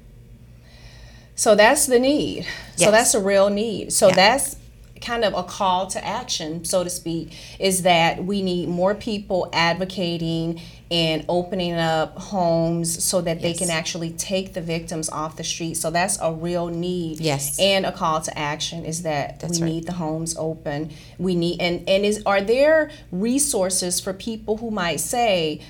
So 1.36 1.56
that's 1.56 1.86
the 1.86 2.00
need. 2.00 2.46
So 2.76 2.92
that's 2.92 3.14
a 3.14 3.20
real 3.20 3.50
need. 3.50 3.92
So 3.94 4.08
Yeah. 4.10 4.16
that's 4.16 4.56
kind 5.02 5.24
of 5.24 5.34
a 5.34 5.44
call 5.44 5.88
to 5.88 6.06
action, 6.06 6.66
so 6.66 6.84
to 6.84 6.90
speak, 6.90 7.34
is 7.60 7.84
that 7.84 8.24
we 8.24 8.42
need 8.42 8.70
more 8.70 8.96
people 8.96 9.50
advocating 9.54 10.62
and 10.92 11.24
opening 11.30 11.74
up 11.74 12.18
homes 12.18 13.04
so 13.04 13.22
that 13.22 13.42
they 13.42 13.54
can 13.54 13.70
actually 13.70 14.10
take 14.12 14.54
the 14.54 14.62
victims 14.62 15.08
off 15.10 15.36
the 15.36 15.44
street. 15.44 15.76
So 15.76 15.92
that's 15.92 16.18
a 16.20 16.34
real 16.34 16.68
need. 16.68 17.20
Yes. 17.20 17.60
And 17.60 17.86
a 17.86 17.92
call 17.92 18.22
to 18.22 18.38
action 18.38 18.86
is 18.86 19.04
that 19.04 19.40
That's 19.40 19.60
we 19.60 19.66
right. 19.66 19.74
need 19.74 19.86
the 19.86 19.94
homes 19.94 20.36
open. 20.38 20.92
We 21.20 21.36
need 21.36 21.62
and 21.62 21.88
and 21.88 22.06
is 22.06 22.24
are 22.26 22.42
there 22.42 22.90
resources 23.12 24.00
for 24.00 24.14
people 24.14 24.58
who 24.58 24.72
might 24.72 25.00
say, 25.00 25.62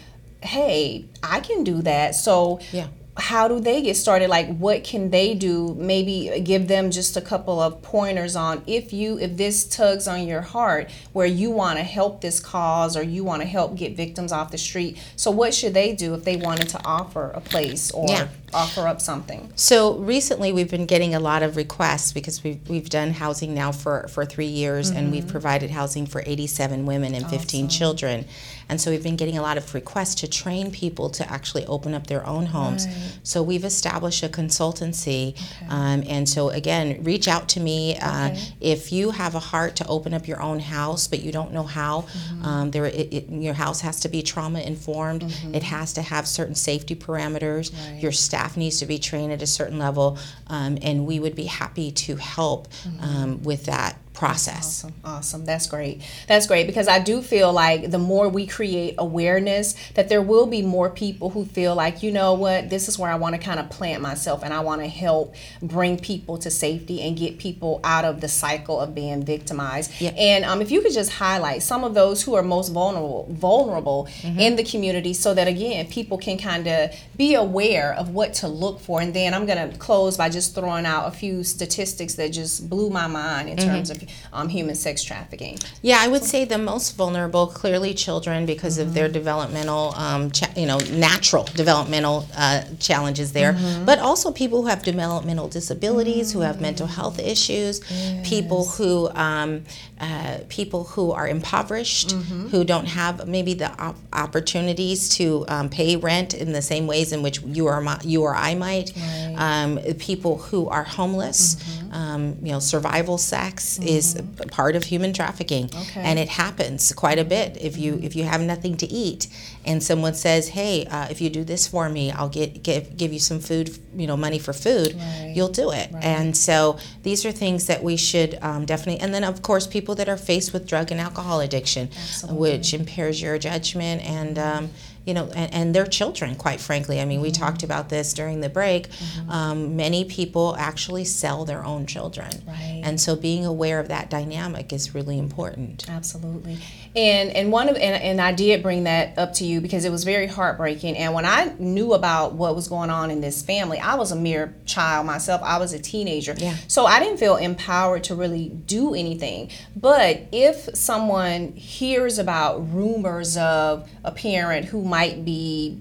"Hey, 0.41 1.05
I 1.21 1.41
can 1.41 1.63
do 1.65 1.81
that." 1.81 2.15
So 2.15 2.59
Yeah. 2.71 2.87
How 3.19 3.47
do 3.47 3.59
they 3.59 3.81
get 3.81 3.95
started 3.95 4.29
like 4.29 4.47
what 4.57 4.83
can 4.83 5.09
they 5.09 5.33
do 5.33 5.75
maybe 5.75 6.39
give 6.43 6.67
them 6.67 6.89
just 6.91 7.17
a 7.17 7.21
couple 7.21 7.59
of 7.59 7.81
pointers 7.81 8.35
on 8.35 8.61
if 8.65 8.93
you 8.93 9.17
if 9.19 9.37
this 9.37 9.65
tugs 9.65 10.07
on 10.07 10.27
your 10.27 10.41
heart 10.41 10.89
where 11.13 11.27
you 11.27 11.51
want 11.51 11.77
to 11.77 11.83
help 11.83 12.21
this 12.21 12.39
cause 12.39 12.95
or 12.95 13.03
you 13.03 13.23
want 13.23 13.41
to 13.41 13.47
help 13.47 13.75
get 13.75 13.95
victims 13.95 14.31
off 14.31 14.51
the 14.51 14.57
street 14.57 14.97
so 15.15 15.29
what 15.29 15.53
should 15.53 15.73
they 15.73 15.93
do 15.93 16.13
if 16.13 16.23
they 16.23 16.35
wanted 16.35 16.67
to 16.69 16.79
offer 16.85 17.31
a 17.31 17.41
place 17.41 17.91
or 17.91 18.07
Yeah. 18.09 18.27
offer 18.53 18.87
up 18.87 19.01
something 19.01 19.51
So 19.55 19.97
recently, 19.97 20.51
we've 20.51 20.71
been 20.71 20.85
getting 20.85 21.13
a 21.13 21.19
lot 21.19 21.43
of 21.43 21.55
requests 21.55 22.13
because 22.13 22.43
we've, 22.43 22.59
we've 22.69 22.89
done 22.89 23.11
housing 23.11 23.53
now 23.53 23.71
for, 23.71 24.07
for 24.07 24.25
three 24.25 24.45
years 24.47 24.89
and 24.89 25.11
we've 25.11 25.23
mm-hmm. 25.23 25.31
provided 25.31 25.69
housing 25.69 26.05
for 26.05 26.23
87 26.25 26.85
women 26.85 27.13
and 27.13 27.27
15 27.29 27.67
children. 27.67 28.25
And 28.69 28.79
so 28.79 28.91
we've 28.91 29.03
been 29.03 29.15
getting 29.15 29.37
a 29.37 29.41
lot 29.41 29.57
of 29.57 29.73
requests 29.73 30.15
to 30.15 30.27
train 30.27 30.71
people 30.71 31.09
to 31.11 31.29
actually 31.29 31.65
open 31.65 31.93
up 31.93 32.07
their 32.07 32.25
own 32.25 32.47
homes. 32.47 32.85
Right. 32.85 33.08
So 33.23 33.41
we've 33.43 33.65
established 33.65 34.23
a 34.23 34.29
consultancy. 34.29 35.35
Um, 35.69 36.03
and 36.07 36.27
so, 36.27 36.49
again, 36.49 37.03
reach 37.03 37.27
out 37.27 37.49
to 37.49 37.59
me 37.59 37.97
uh, 37.97 38.29
Okay. 38.29 38.39
if 38.59 38.91
you 38.91 39.11
have 39.11 39.35
a 39.35 39.39
heart 39.39 39.75
to 39.77 39.87
open 39.87 40.13
up 40.13 40.27
your 40.27 40.41
own 40.41 40.59
house, 40.59 41.07
but 41.07 41.21
you 41.21 41.31
don't 41.31 41.53
know 41.53 41.63
how. 41.63 42.05
Um, 42.43 42.71
there, 42.71 42.85
it, 42.85 43.13
it, 43.13 43.29
your 43.29 43.53
house 43.53 43.81
has 43.81 43.99
to 44.01 44.09
be 44.09 44.21
trauma 44.21 44.59
informed, 44.59 45.23
it 45.53 45.63
has 45.63 45.93
to 45.93 46.01
have 46.01 46.27
certain 46.27 46.55
safety 46.55 46.95
parameters. 46.95 47.71
Right. 47.73 48.01
Your 48.01 48.11
staff 48.11 48.57
needs 48.57 48.79
to 48.79 48.85
be 48.85 48.97
trained 48.99 49.31
at 49.31 49.41
a 49.41 49.47
certain 49.47 49.79
level, 49.79 50.17
um, 50.47 50.77
and 50.81 51.05
we 51.05 51.19
would 51.19 51.35
be 51.35 51.45
happy 51.45 51.91
to 51.91 52.15
help 52.15 52.67
um, 53.01 53.41
with 53.43 53.65
that 53.65 53.97
process. 54.19 54.83
Awesome. 54.83 54.93
Awesome. 55.03 55.45
That's 55.45 55.67
great. 55.67 56.01
That's 56.27 56.45
great 56.45 56.67
because 56.67 56.87
I 56.87 56.99
do 56.99 57.21
feel 57.21 57.51
like 57.53 57.89
the 57.89 57.97
more 57.97 58.27
we 58.29 58.45
create 58.45 58.95
awareness, 58.97 59.75
that 59.95 60.09
there 60.09 60.21
will 60.21 60.45
be 60.45 60.61
more 60.61 60.89
people 60.89 61.29
who 61.29 61.45
feel 61.45 61.73
like, 61.73 62.03
you 62.03 62.11
know 62.11 62.33
what, 62.33 62.69
this 62.69 62.87
is 62.89 62.99
where 62.99 63.09
I 63.09 63.15
want 63.15 63.35
to 63.35 63.41
kind 63.41 63.59
of 63.59 63.69
plant 63.69 64.01
myself 64.01 64.43
and 64.43 64.53
I 64.53 64.59
want 64.59 64.81
to 64.81 64.87
help 64.87 65.35
bring 65.61 65.97
people 65.97 66.37
to 66.39 66.51
safety 66.51 67.01
and 67.01 67.17
get 67.17 67.39
people 67.39 67.79
out 67.83 68.05
of 68.05 68.19
the 68.21 68.27
cycle 68.27 68.79
of 68.79 68.93
being 68.93 69.23
victimized. 69.23 69.89
Yeah. 69.99 70.09
And 70.11 70.43
um, 70.45 70.61
if 70.61 70.69
you 70.69 70.81
could 70.81 70.93
just 70.93 71.11
highlight 71.13 71.63
some 71.63 71.83
of 71.83 71.93
those 71.93 72.21
who 72.23 72.35
are 72.35 72.43
most 72.43 72.69
vulnerable, 72.69 73.27
vulnerable 73.31 74.07
Mm-hmm. 74.19 74.39
in 74.39 74.55
the 74.55 74.63
community, 74.63 75.13
so 75.13 75.33
that 75.33 75.47
again 75.47 75.87
people 75.87 76.17
can 76.17 76.37
kind 76.37 76.67
of 76.67 76.91
be 77.15 77.35
aware 77.35 77.93
of 77.93 78.09
what 78.09 78.33
to 78.35 78.47
look 78.47 78.79
for. 78.79 78.99
And 79.01 79.13
then 79.13 79.33
I'm 79.33 79.45
going 79.45 79.71
to 79.71 79.77
close 79.77 80.17
by 80.17 80.29
just 80.29 80.55
throwing 80.55 80.85
out 80.85 81.07
a 81.07 81.11
few 81.11 81.43
statistics 81.43 82.15
that 82.15 82.29
just 82.31 82.69
blew 82.69 82.89
my 82.89 83.07
mind 83.07 83.49
in 83.49 83.57
Mm-hmm. 83.57 83.69
terms 83.69 83.89
of 83.89 83.97
um, 84.33 84.49
human 84.49 84.75
sex 84.75 85.03
trafficking. 85.03 85.57
Yeah, 85.81 85.97
I 85.99 86.07
would 86.07 86.23
say 86.23 86.45
the 86.45 86.57
most 86.57 86.95
vulnerable, 86.95 87.47
clearly 87.47 87.93
children, 87.93 88.45
because 88.45 88.77
of 88.77 88.87
Mm-hmm. 88.89 88.95
their 88.95 89.09
developmental, 89.09 89.93
um, 89.95 90.31
cha- 90.31 90.51
you 90.55 90.65
know, 90.65 90.79
natural 90.91 91.43
developmental 91.55 92.27
uh, 92.35 92.63
challenges 92.79 93.31
there. 93.33 93.53
Mm-hmm. 93.53 93.85
But 93.85 93.99
also 93.99 94.31
people 94.31 94.61
who 94.63 94.67
have 94.67 94.81
developmental 94.83 95.47
disabilities, 95.47 96.31
who 96.33 96.41
have 96.41 96.59
mental 96.61 96.87
health 96.87 97.19
issues, 97.19 97.81
people 98.23 98.65
who, 98.65 99.09
um, 99.15 99.63
uh, 99.99 100.37
people 100.49 100.83
who 100.85 101.11
are 101.11 101.27
impoverished, 101.27 102.09
Mm-hmm. 102.09 102.47
who 102.51 102.63
don't 102.63 102.85
have 102.87 103.27
maybe 103.27 103.53
the 103.53 103.69
op- 103.81 103.97
opportunities 104.13 105.09
to 105.17 105.45
um, 105.47 105.69
pay 105.69 105.95
rent 105.97 106.33
in 106.33 106.51
the 106.53 106.61
same 106.61 106.85
ways 106.87 107.11
in 107.11 107.21
which 107.21 107.41
you 107.43 107.67
or 107.67 107.81
my, 107.81 107.99
you 108.03 108.21
or 108.23 108.35
I 108.35 108.55
might. 108.55 108.91
Right. 108.95 109.35
Um, 109.37 109.77
people 109.99 110.37
who 110.47 110.67
are 110.69 110.83
homeless, 110.83 111.55
Mm-hmm. 111.55 111.93
um, 111.93 112.21
you 112.45 112.51
know, 112.53 112.59
survival 112.59 113.17
sex 113.17 113.79
is 113.79 113.98
a 114.15 114.23
part 114.59 114.75
of 114.75 114.83
human 114.85 115.11
trafficking, 115.13 115.65
Okay. 115.83 116.01
and 116.07 116.17
it 116.19 116.29
happens 116.29 116.81
quite 116.93 117.19
a 117.19 117.23
bit. 117.35 117.57
If 117.69 117.77
you 117.77 117.99
if 118.01 118.15
you 118.17 118.23
have 118.23 118.41
nothing 118.41 118.75
to 118.77 118.87
eat, 119.05 119.27
and 119.65 119.77
someone 119.83 120.13
says, 120.13 120.49
"Hey, 120.49 120.85
uh, 120.85 121.07
if 121.13 121.19
you 121.21 121.29
do 121.29 121.43
this 121.43 121.67
for 121.67 121.89
me, 121.89 122.11
I'll 122.11 122.29
get 122.39 122.63
give 122.63 122.83
give 123.01 123.11
you 123.13 123.19
some 123.19 123.39
food, 123.39 123.67
you 123.95 124.07
know, 124.07 124.17
money 124.17 124.39
for 124.39 124.53
food," 124.53 124.89
Right. 124.95 125.33
you'll 125.35 125.55
do 125.63 125.71
it. 125.71 125.89
And 126.01 126.35
so 126.35 126.77
these 127.03 127.25
are 127.25 127.31
things 127.31 127.65
that 127.65 127.83
we 127.83 127.95
should 127.97 128.31
um, 128.41 128.65
definitely. 128.65 128.99
And 129.03 129.13
then 129.13 129.23
of 129.23 129.41
course, 129.41 129.65
people 129.67 129.95
that 129.95 130.07
are 130.09 130.17
faced 130.17 130.53
with 130.53 130.63
drug 130.67 130.91
and 130.91 130.99
alcohol 131.01 131.39
addiction, 131.41 131.89
which 132.29 132.73
impairs 132.73 133.21
your 133.21 133.37
judgment 133.37 134.01
and. 134.03 134.37
Um, 134.39 134.69
you 135.09 135.15
know, 135.15 135.27
and, 135.35 135.51
and 135.51 135.75
their 135.75 135.87
children, 135.87 136.35
quite 136.35 136.59
frankly. 136.61 137.01
I 137.01 137.05
mean, 137.05 137.19
we 137.19 137.31
talked 137.31 137.63
about 137.63 137.89
this 137.89 138.13
during 138.13 138.41
the 138.41 138.49
break. 138.49 138.89
Um, 139.27 139.75
many 139.75 140.05
people 140.05 140.55
actually 140.59 141.03
sell 141.03 141.45
their 141.45 141.65
own 141.65 141.87
children. 141.87 142.29
Right. 142.45 142.81
And 142.83 143.01
so 143.01 143.15
being 143.15 143.43
aware 143.43 143.79
of 143.79 143.87
that 143.87 144.11
dynamic 144.11 144.71
is 144.71 144.93
really 144.93 145.17
important. 145.17 145.89
Absolutely. 145.89 146.59
And 146.95 147.29
and 147.31 147.51
one 147.51 147.69
of 147.69 147.75
and, 147.75 148.01
and 148.03 148.19
I 148.19 148.31
did 148.31 148.63
bring 148.63 148.85
that 148.85 149.17
up 149.17 149.33
to 149.33 149.45
you 149.45 149.61
because 149.61 149.85
it 149.85 149.91
was 149.91 150.03
very 150.03 150.27
heartbreaking. 150.27 150.97
And 150.97 151.13
when 151.13 151.25
I 151.25 151.53
knew 151.59 151.93
about 151.93 152.33
what 152.33 152.55
was 152.55 152.67
going 152.67 152.89
on 152.89 153.11
in 153.11 153.21
this 153.21 153.41
family, 153.43 153.77
I 153.79 153.95
was 153.95 154.11
a 154.11 154.15
mere 154.15 154.55
child 154.65 155.05
myself. 155.05 155.41
I 155.43 155.59
was 155.59 155.73
a 155.73 155.79
teenager. 155.79 156.33
Yeah. 156.37 156.55
So 156.67 156.85
I 156.85 156.99
didn't 156.99 157.17
feel 157.17 157.35
empowered 157.35 158.05
to 158.05 158.15
really 158.15 158.49
do 158.49 158.95
anything. 158.95 159.49
But 159.75 160.27
if 160.31 160.75
someone 160.75 161.53
hears 161.53 162.17
about 162.17 162.73
rumors 162.73 163.37
of 163.37 163.87
a 164.03 164.11
parent 164.11 164.65
who 164.65 164.83
might 164.83 165.23
be 165.23 165.77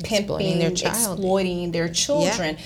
Exploiting 0.00 0.26
pimping, 0.26 0.58
their 0.58 0.70
child. 0.70 1.18
exploiting 1.18 1.72
their 1.72 1.88
children, 1.88 2.56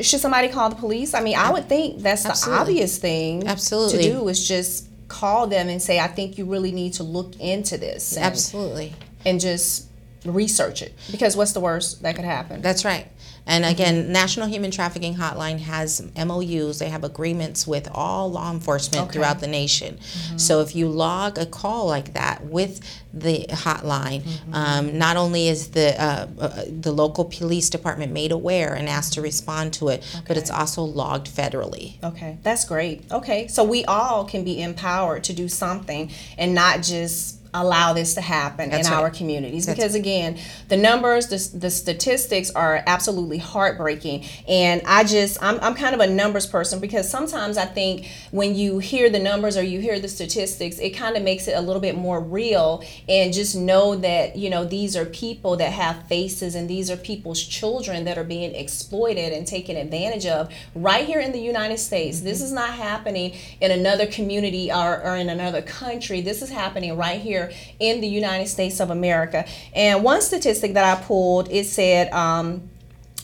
should 0.00 0.20
somebody 0.20 0.48
call 0.48 0.70
the 0.70 0.76
police? 0.76 1.14
I 1.14 1.20
mean, 1.20 1.36
I 1.36 1.50
would 1.50 1.68
think 1.68 2.00
that's 2.00 2.22
the 2.22 2.50
obvious 2.52 2.98
thing 2.98 3.46
Absolutely. 3.46 4.02
to 4.02 4.12
do 4.12 4.28
is 4.28 4.46
just 4.46 4.87
call 5.08 5.46
them 5.46 5.68
and 5.68 5.82
say, 5.82 5.98
I 5.98 6.06
think 6.06 6.38
you 6.38 6.44
really 6.44 6.72
need 6.72 6.94
to 6.94 7.02
look 7.02 7.38
into 7.40 7.78
this 7.78 8.16
and, 8.16 8.24
Absolutely. 8.24 8.94
and 9.24 9.40
just 9.40 9.88
research 10.24 10.82
it. 10.82 10.94
Because 11.10 11.36
what's 11.36 11.52
the 11.52 11.60
worst 11.60 12.02
that 12.02 12.14
could 12.16 12.24
happen? 12.24 12.60
That's 12.62 12.84
right. 12.84 13.08
And 13.48 13.64
again, 13.64 14.12
National 14.12 14.46
Human 14.46 14.70
Trafficking 14.70 15.14
Hotline 15.16 15.58
has 15.60 16.02
MOUs. 16.14 16.78
They 16.78 16.90
have 16.90 17.02
agreements 17.02 17.66
with 17.66 17.88
all 17.92 18.30
law 18.30 18.52
enforcement 18.52 19.04
Okay. 19.04 19.12
throughout 19.14 19.40
the 19.40 19.46
nation. 19.46 19.98
So 20.36 20.60
if 20.60 20.76
you 20.76 20.88
log 20.88 21.38
a 21.38 21.46
call 21.46 21.86
like 21.86 22.12
that 22.12 22.44
with 22.44 22.80
the 23.14 23.46
hotline, 23.48 24.22
um, 24.52 24.98
not 24.98 25.16
only 25.16 25.48
is 25.48 25.68
the 25.68 26.00
uh, 26.00 26.26
uh, 26.38 26.64
the 26.68 26.92
local 26.92 27.24
police 27.24 27.70
department 27.70 28.12
made 28.12 28.32
aware 28.32 28.74
and 28.74 28.86
asked 28.86 29.14
to 29.14 29.22
respond 29.22 29.72
to 29.74 29.88
it, 29.88 30.04
but 30.28 30.36
it's 30.36 30.50
also 30.50 30.82
logged 30.82 31.26
federally. 31.34 31.94
Okay, 32.04 32.36
that's 32.42 32.66
great. 32.66 33.10
Okay, 33.10 33.48
so 33.48 33.64
we 33.64 33.82
all 33.86 34.24
can 34.26 34.44
be 34.44 34.60
empowered 34.60 35.24
to 35.24 35.32
do 35.32 35.48
something 35.48 36.10
and 36.36 36.54
not 36.54 36.82
just 36.82 37.37
allow 37.54 37.92
this 37.92 38.14
to 38.14 38.20
happen 38.20 38.70
That's 38.70 38.88
in 38.88 38.94
right. 38.94 39.02
our 39.02 39.10
communities. 39.10 39.66
That's 39.66 39.78
because 39.78 39.94
again 39.94 40.38
the 40.68 40.76
numbers 40.76 41.28
the, 41.28 41.58
the 41.58 41.70
statistics 41.70 42.50
are 42.50 42.82
absolutely 42.86 43.38
heartbreaking. 43.38 44.24
And 44.46 44.82
i 44.86 45.04
just 45.04 45.42
I'm, 45.42 45.58
I'm 45.60 45.74
kind 45.74 45.94
of 45.94 46.00
a 46.00 46.06
numbers 46.06 46.46
person 46.46 46.80
because 46.80 47.08
sometimes 47.10 47.56
i 47.56 47.64
think 47.64 48.06
when 48.30 48.54
you 48.54 48.78
hear 48.78 49.10
the 49.10 49.18
numbers 49.18 49.56
or 49.56 49.62
you 49.62 49.80
hear 49.80 49.98
the 49.98 50.08
statistics 50.08 50.78
it 50.78 50.90
kind 50.90 51.16
of 51.16 51.22
makes 51.22 51.48
it 51.48 51.52
a 51.52 51.60
little 51.60 51.80
bit 51.80 51.96
more 51.96 52.20
real 52.20 52.82
and 53.08 53.32
just 53.32 53.56
know 53.56 53.96
that 53.96 54.36
you 54.36 54.50
know 54.50 54.64
these 54.64 54.96
are 54.96 55.04
people 55.06 55.56
that 55.56 55.72
have 55.72 56.06
faces 56.06 56.54
and 56.54 56.68
these 56.68 56.90
are 56.90 56.96
people's 56.96 57.42
children 57.42 58.04
that 58.04 58.18
are 58.18 58.24
being 58.24 58.54
exploited 58.54 59.32
and 59.32 59.46
taken 59.46 59.76
advantage 59.76 60.26
of 60.26 60.52
right 60.74 61.06
here 61.06 61.20
in 61.20 61.32
the 61.32 61.40
united 61.40 61.78
states. 61.78 62.20
This 62.20 62.38
mm-hmm. 62.38 62.46
is 62.46 62.52
not 62.52 62.70
happening 62.70 63.34
in 63.60 63.70
another 63.70 64.06
community 64.06 64.70
or, 64.70 65.02
or 65.02 65.16
in 65.16 65.28
another 65.28 65.62
country. 65.62 66.20
This 66.20 66.42
is 66.42 66.50
happening 66.50 66.96
right 66.96 67.20
here 67.20 67.37
in 67.78 68.00
the 68.00 68.08
united 68.08 68.48
states 68.48 68.80
of 68.80 68.90
america. 68.90 69.44
And 69.74 70.02
one 70.02 70.20
statistic 70.22 70.74
that 70.74 70.84
i 70.84 71.02
pulled 71.02 71.50
it 71.50 71.66
said 71.66 72.12
um, 72.12 72.68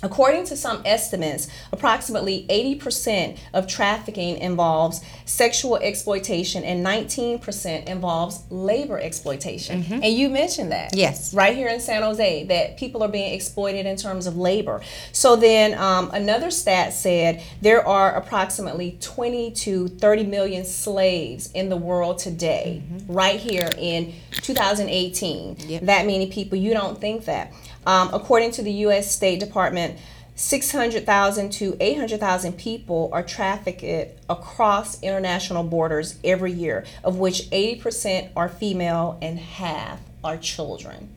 According 0.04 0.44
to 0.46 0.56
some 0.56 0.82
estimates, 0.84 1.48
approximately 1.72 2.46
80% 2.50 3.38
of 3.54 3.66
trafficking 3.66 4.36
involves 4.36 5.00
sexual 5.24 5.78
exploitation 5.78 6.62
and 6.62 6.84
19% 6.84 7.86
involves 7.86 8.42
labor 8.50 9.00
exploitation. 9.00 9.82
And 10.04 10.14
you 10.14 10.28
mentioned 10.28 10.72
that. 10.72 10.94
Yes. 10.94 11.32
Right 11.32 11.56
here 11.56 11.68
in 11.68 11.80
San 11.80 12.02
Jose, 12.02 12.44
that 12.44 12.76
people 12.76 13.02
are 13.02 13.08
being 13.08 13.32
exploited 13.32 13.86
in 13.86 13.96
terms 13.96 14.26
of 14.26 14.36
labor. 14.36 14.82
So 15.12 15.36
then 15.36 15.72
um, 15.78 16.10
another 16.12 16.50
stat 16.50 16.92
said 16.92 17.42
there 17.62 17.86
are 17.86 18.14
approximately 18.14 18.98
20 19.00 19.52
to 19.52 19.88
30 19.88 20.24
million 20.24 20.66
slaves 20.66 21.50
in 21.52 21.70
the 21.70 21.78
world 21.78 22.18
today, 22.18 22.82
right 23.08 23.40
here 23.40 23.70
in 23.78 24.12
2018. 24.32 25.56
Yep. 25.60 25.82
That 25.84 26.04
many 26.04 26.30
people, 26.30 26.58
you 26.58 26.74
don't 26.74 27.00
think 27.00 27.24
that. 27.24 27.54
Um, 27.86 28.10
according 28.12 28.52
to 28.52 28.62
the 28.62 28.72
U.S. 28.72 29.10
State 29.10 29.40
Department, 29.40 29.98
600,000 30.36 31.50
to 31.50 31.76
800,000 31.78 32.54
people 32.54 33.08
are 33.12 33.22
trafficked 33.22 34.18
across 34.28 35.00
international 35.02 35.62
borders 35.62 36.18
every 36.24 36.52
year, 36.52 36.84
of 37.04 37.18
which 37.18 37.42
80% 37.50 38.30
are 38.34 38.48
female 38.48 39.18
and 39.22 39.38
half 39.38 40.00
are 40.24 40.36
children. 40.36 41.14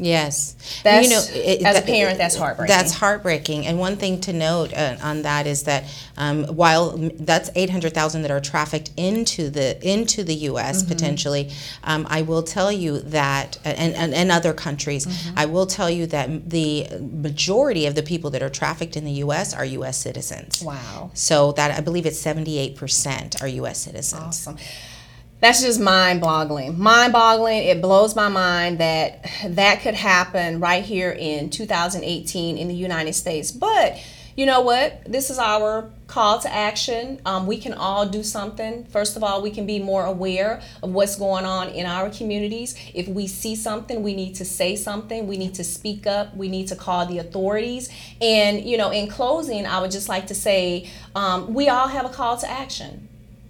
Yes, 0.00 0.54
That's- 0.84 1.10
as 1.64 1.76
a 1.76 1.82
parent, 1.82 2.18
that's 2.18 2.36
heartbreaking. 2.36 2.76
That's 2.76 2.92
heartbreaking. 2.94 3.66
And 3.66 3.78
one 3.78 3.96
thing 3.96 4.20
to 4.22 4.32
note 4.32 4.72
uh, 4.72 4.96
on 5.02 5.22
that 5.22 5.46
is 5.46 5.64
that 5.64 5.84
um, 6.16 6.44
while 6.44 6.96
that's 6.96 7.50
eight 7.56 7.70
hundred 7.70 7.94
thousand 7.94 8.22
that 8.22 8.30
are 8.30 8.40
trafficked 8.40 8.90
into 8.96 9.50
the 9.50 9.76
into 9.86 10.22
the 10.22 10.34
U.S. 10.34 10.80
Mm-hmm. 10.82 10.88
potentially, 10.92 11.50
um, 11.84 12.06
I 12.08 12.22
will 12.22 12.42
tell 12.44 12.70
you 12.70 13.00
that, 13.00 13.58
and 13.64 13.94
and, 13.94 14.14
and 14.14 14.30
other 14.30 14.52
countries, 14.52 15.06
Mm-hmm. 15.06 15.38
I 15.38 15.46
will 15.46 15.66
tell 15.66 15.90
you 15.90 16.06
that 16.06 16.50
the 16.50 16.86
majority 17.00 17.86
of 17.86 17.94
the 17.94 18.02
people 18.02 18.30
that 18.30 18.42
are 18.42 18.48
trafficked 18.50 18.96
in 18.96 19.04
the 19.04 19.12
U.S. 19.26 19.52
are 19.54 19.64
U.S. 19.64 19.96
citizens. 19.98 20.62
Wow. 20.62 21.10
So 21.14 21.52
that 21.52 21.70
I 21.76 21.80
believe 21.80 22.06
it's 22.06 22.18
seventy 22.18 22.58
eight 22.58 22.76
percent 22.76 23.42
are 23.42 23.48
U.S. 23.48 23.78
citizens. 23.80 24.22
Awesome. 24.22 24.56
That's 25.40 25.62
just 25.62 25.78
mind 25.78 26.20
boggling. 26.20 26.80
Mind 26.80 27.12
boggling. 27.12 27.62
It 27.62 27.80
blows 27.80 28.16
my 28.16 28.28
mind 28.28 28.78
that 28.78 29.24
that 29.46 29.82
could 29.82 29.94
happen 29.94 30.58
right 30.58 30.84
here 30.84 31.12
in 31.12 31.50
2018 31.50 32.58
in 32.58 32.66
the 32.66 32.74
United 32.74 33.12
States. 33.12 33.52
But 33.52 34.00
you 34.34 34.46
know 34.46 34.60
what? 34.60 35.02
This 35.04 35.30
is 35.30 35.38
our 35.38 35.90
call 36.08 36.40
to 36.40 36.52
action. 36.52 37.20
Um, 37.24 37.46
we 37.46 37.58
can 37.58 37.72
all 37.72 38.06
do 38.06 38.24
something. 38.24 38.84
First 38.86 39.16
of 39.16 39.22
all, 39.22 39.40
we 39.40 39.50
can 39.50 39.64
be 39.64 39.78
more 39.78 40.04
aware 40.04 40.60
of 40.82 40.90
what's 40.90 41.16
going 41.16 41.44
on 41.44 41.68
in 41.68 41.86
our 41.86 42.10
communities. 42.10 42.74
If 42.92 43.06
we 43.06 43.28
see 43.28 43.54
something, 43.54 44.02
we 44.02 44.14
need 44.14 44.34
to 44.36 44.44
say 44.44 44.74
something. 44.74 45.28
We 45.28 45.36
need 45.36 45.54
to 45.54 45.64
speak 45.64 46.06
up. 46.06 46.36
We 46.36 46.48
need 46.48 46.68
to 46.68 46.76
call 46.76 47.06
the 47.06 47.18
authorities. 47.18 47.90
And, 48.20 48.64
you 48.64 48.76
know, 48.76 48.90
in 48.90 49.08
closing, 49.08 49.66
I 49.66 49.80
would 49.80 49.90
just 49.92 50.08
like 50.08 50.28
to 50.28 50.34
say 50.34 50.88
um, 51.14 51.54
we 51.54 51.68
all 51.68 51.88
have 51.88 52.06
a 52.06 52.10
call 52.10 52.36
to 52.38 52.50
action 52.50 53.08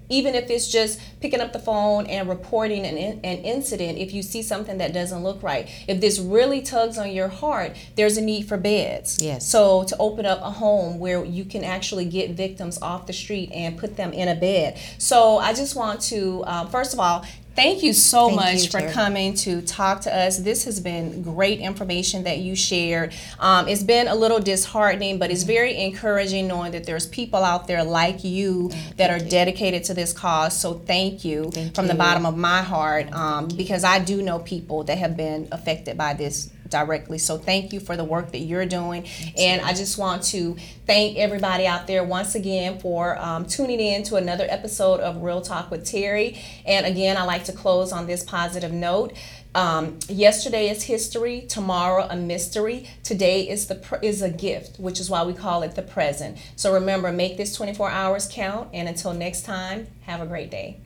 even 0.09 0.35
if 0.35 0.51
it's 0.51 0.68
just 0.71 1.01
picking 1.21 1.40
up 1.40 1.53
the 1.53 1.59
phone 1.59 2.07
and 2.07 2.29
reporting 2.29 2.85
an, 2.87 2.97
in- 2.97 3.21
an 3.25 3.38
incident 3.38 3.99
if 3.99 4.12
you 4.12 4.23
see 4.23 4.42
something 4.42 4.79
that 4.79 4.92
doesn't 4.92 5.23
look 5.23 5.42
right. 5.42 5.68
If 5.87 6.01
this 6.01 6.18
really 6.18 6.62
tugs 6.62 6.99
on 6.99 7.11
your 7.12 7.29
heart, 7.29 7.77
there's 7.97 8.16
a 8.16 8.21
need 8.23 8.49
for 8.49 8.57
beds. 8.57 9.23
Yes. 9.23 9.49
So 9.49 9.85
to 9.85 9.97
open 9.99 10.27
up 10.27 10.40
a 10.40 10.51
home 10.51 10.99
where 10.99 11.25
you 11.25 11.44
can 11.44 11.64
actually 11.64 12.05
get 12.05 12.31
victims 12.31 12.81
off 12.81 13.07
the 13.07 13.12
street 13.12 13.51
and 13.53 13.79
put 13.79 13.97
them 13.97 14.12
in 14.12 14.29
a 14.29 14.35
bed. 14.35 14.79
So 14.99 15.38
I 15.38 15.53
just 15.53 15.77
want 15.77 16.01
to, 16.03 16.44
um, 16.47 16.68
first 16.68 16.92
of 16.92 17.01
all, 17.01 17.25
thank 17.59 17.83
you 17.83 17.92
so 17.92 18.29
Thank 18.29 18.37
much 18.37 18.62
you, 18.64 18.71
for 18.71 18.92
coming 18.92 19.35
to 19.35 19.61
talk 19.62 20.03
to 20.03 20.14
us. 20.14 20.38
This 20.38 20.64
has 20.64 20.79
been 20.81 21.23
great 21.23 21.59
information 21.59 22.25
that 22.25 22.38
you 22.38 22.55
shared. 22.55 23.12
Um, 23.40 23.66
it's 23.66 23.83
been 23.83 24.07
a 24.07 24.14
little 24.14 24.38
disheartening, 24.38 25.18
but 25.18 25.31
it's 25.31 25.42
very 25.42 25.77
encouraging 25.77 26.47
knowing 26.47 26.73
that 26.73 26.85
there's 26.85 27.07
people 27.07 27.42
out 27.42 27.66
there 27.66 27.83
like 27.83 28.23
you 28.23 28.71
that 28.97 29.11
are 29.11 29.18
dedicated 29.18 29.85
to 29.85 29.94
this 29.94 30.12
cause. 30.12 30.59
So 30.59 30.75
thank 30.75 31.25
you 31.25 31.51
Thank 31.51 31.75
from 31.75 31.88
the 31.88 31.94
bottom 31.94 32.27
of 32.27 32.37
my 32.37 32.62
heart 32.62 33.12
um, 33.12 33.49
because 33.49 33.83
I 33.83 33.99
do 33.99 34.23
know 34.23 34.38
people 34.38 34.85
that 34.85 34.99
have 34.99 35.16
been 35.16 35.49
affected 35.51 35.99
by 35.99 36.14
this 36.14 36.51
directly. 36.68 37.18
So 37.18 37.38
thank 37.38 37.72
you 37.72 37.81
for 37.81 37.96
the 37.96 38.04
work 38.04 38.33
that 38.33 38.38
you're 38.38 38.66
doing. 38.66 39.07
And 39.37 39.62
I 39.62 39.72
just 39.74 39.98
want 39.98 40.22
to 40.24 40.57
thank 40.87 41.16
everybody 41.16 41.66
out 41.66 41.87
there 41.87 42.04
once 42.04 42.35
again 42.35 42.78
for 42.78 43.18
um, 43.18 43.46
tuning 43.46 43.81
in 43.81 44.02
to 44.04 44.16
another 44.16 44.46
episode 44.48 45.00
of 45.00 45.22
Real 45.22 45.40
Talk 45.40 45.70
with 45.70 45.85
Terry. 45.85 46.40
And 46.66 46.87
again, 46.87 47.16
I 47.16 47.24
like 47.24 47.44
to 47.44 47.52
close 47.52 47.92
on 47.92 48.07
this 48.07 48.22
positive 48.22 48.72
note. 48.72 49.12
Um, 49.54 49.98
yesterday 50.09 50.68
is 50.68 50.85
history. 50.85 51.40
Tomorrow 51.48 52.07
a 52.09 52.16
mystery. 52.16 52.88
Today 53.02 53.48
is 53.48 53.66
the 53.66 53.76
pr- 53.76 53.96
is 54.02 54.22
a 54.22 54.31
gift, 54.31 54.78
which 54.78 55.00
is 55.00 55.11
why 55.11 55.24
we 55.24 55.33
call 55.33 55.62
it 55.62 55.74
the 55.74 55.83
present. 55.83 56.38
So 56.57 56.72
remember, 56.74 57.11
make 57.12 57.37
this 57.37 57.54
24 57.57 57.90
hours 57.90 58.28
count. 58.31 58.68
And 58.72 58.88
until 58.88 59.14
next 59.14 59.42
time, 59.44 59.88
have 60.02 60.20
a 60.20 60.26
great 60.26 60.50
day. 60.50 60.81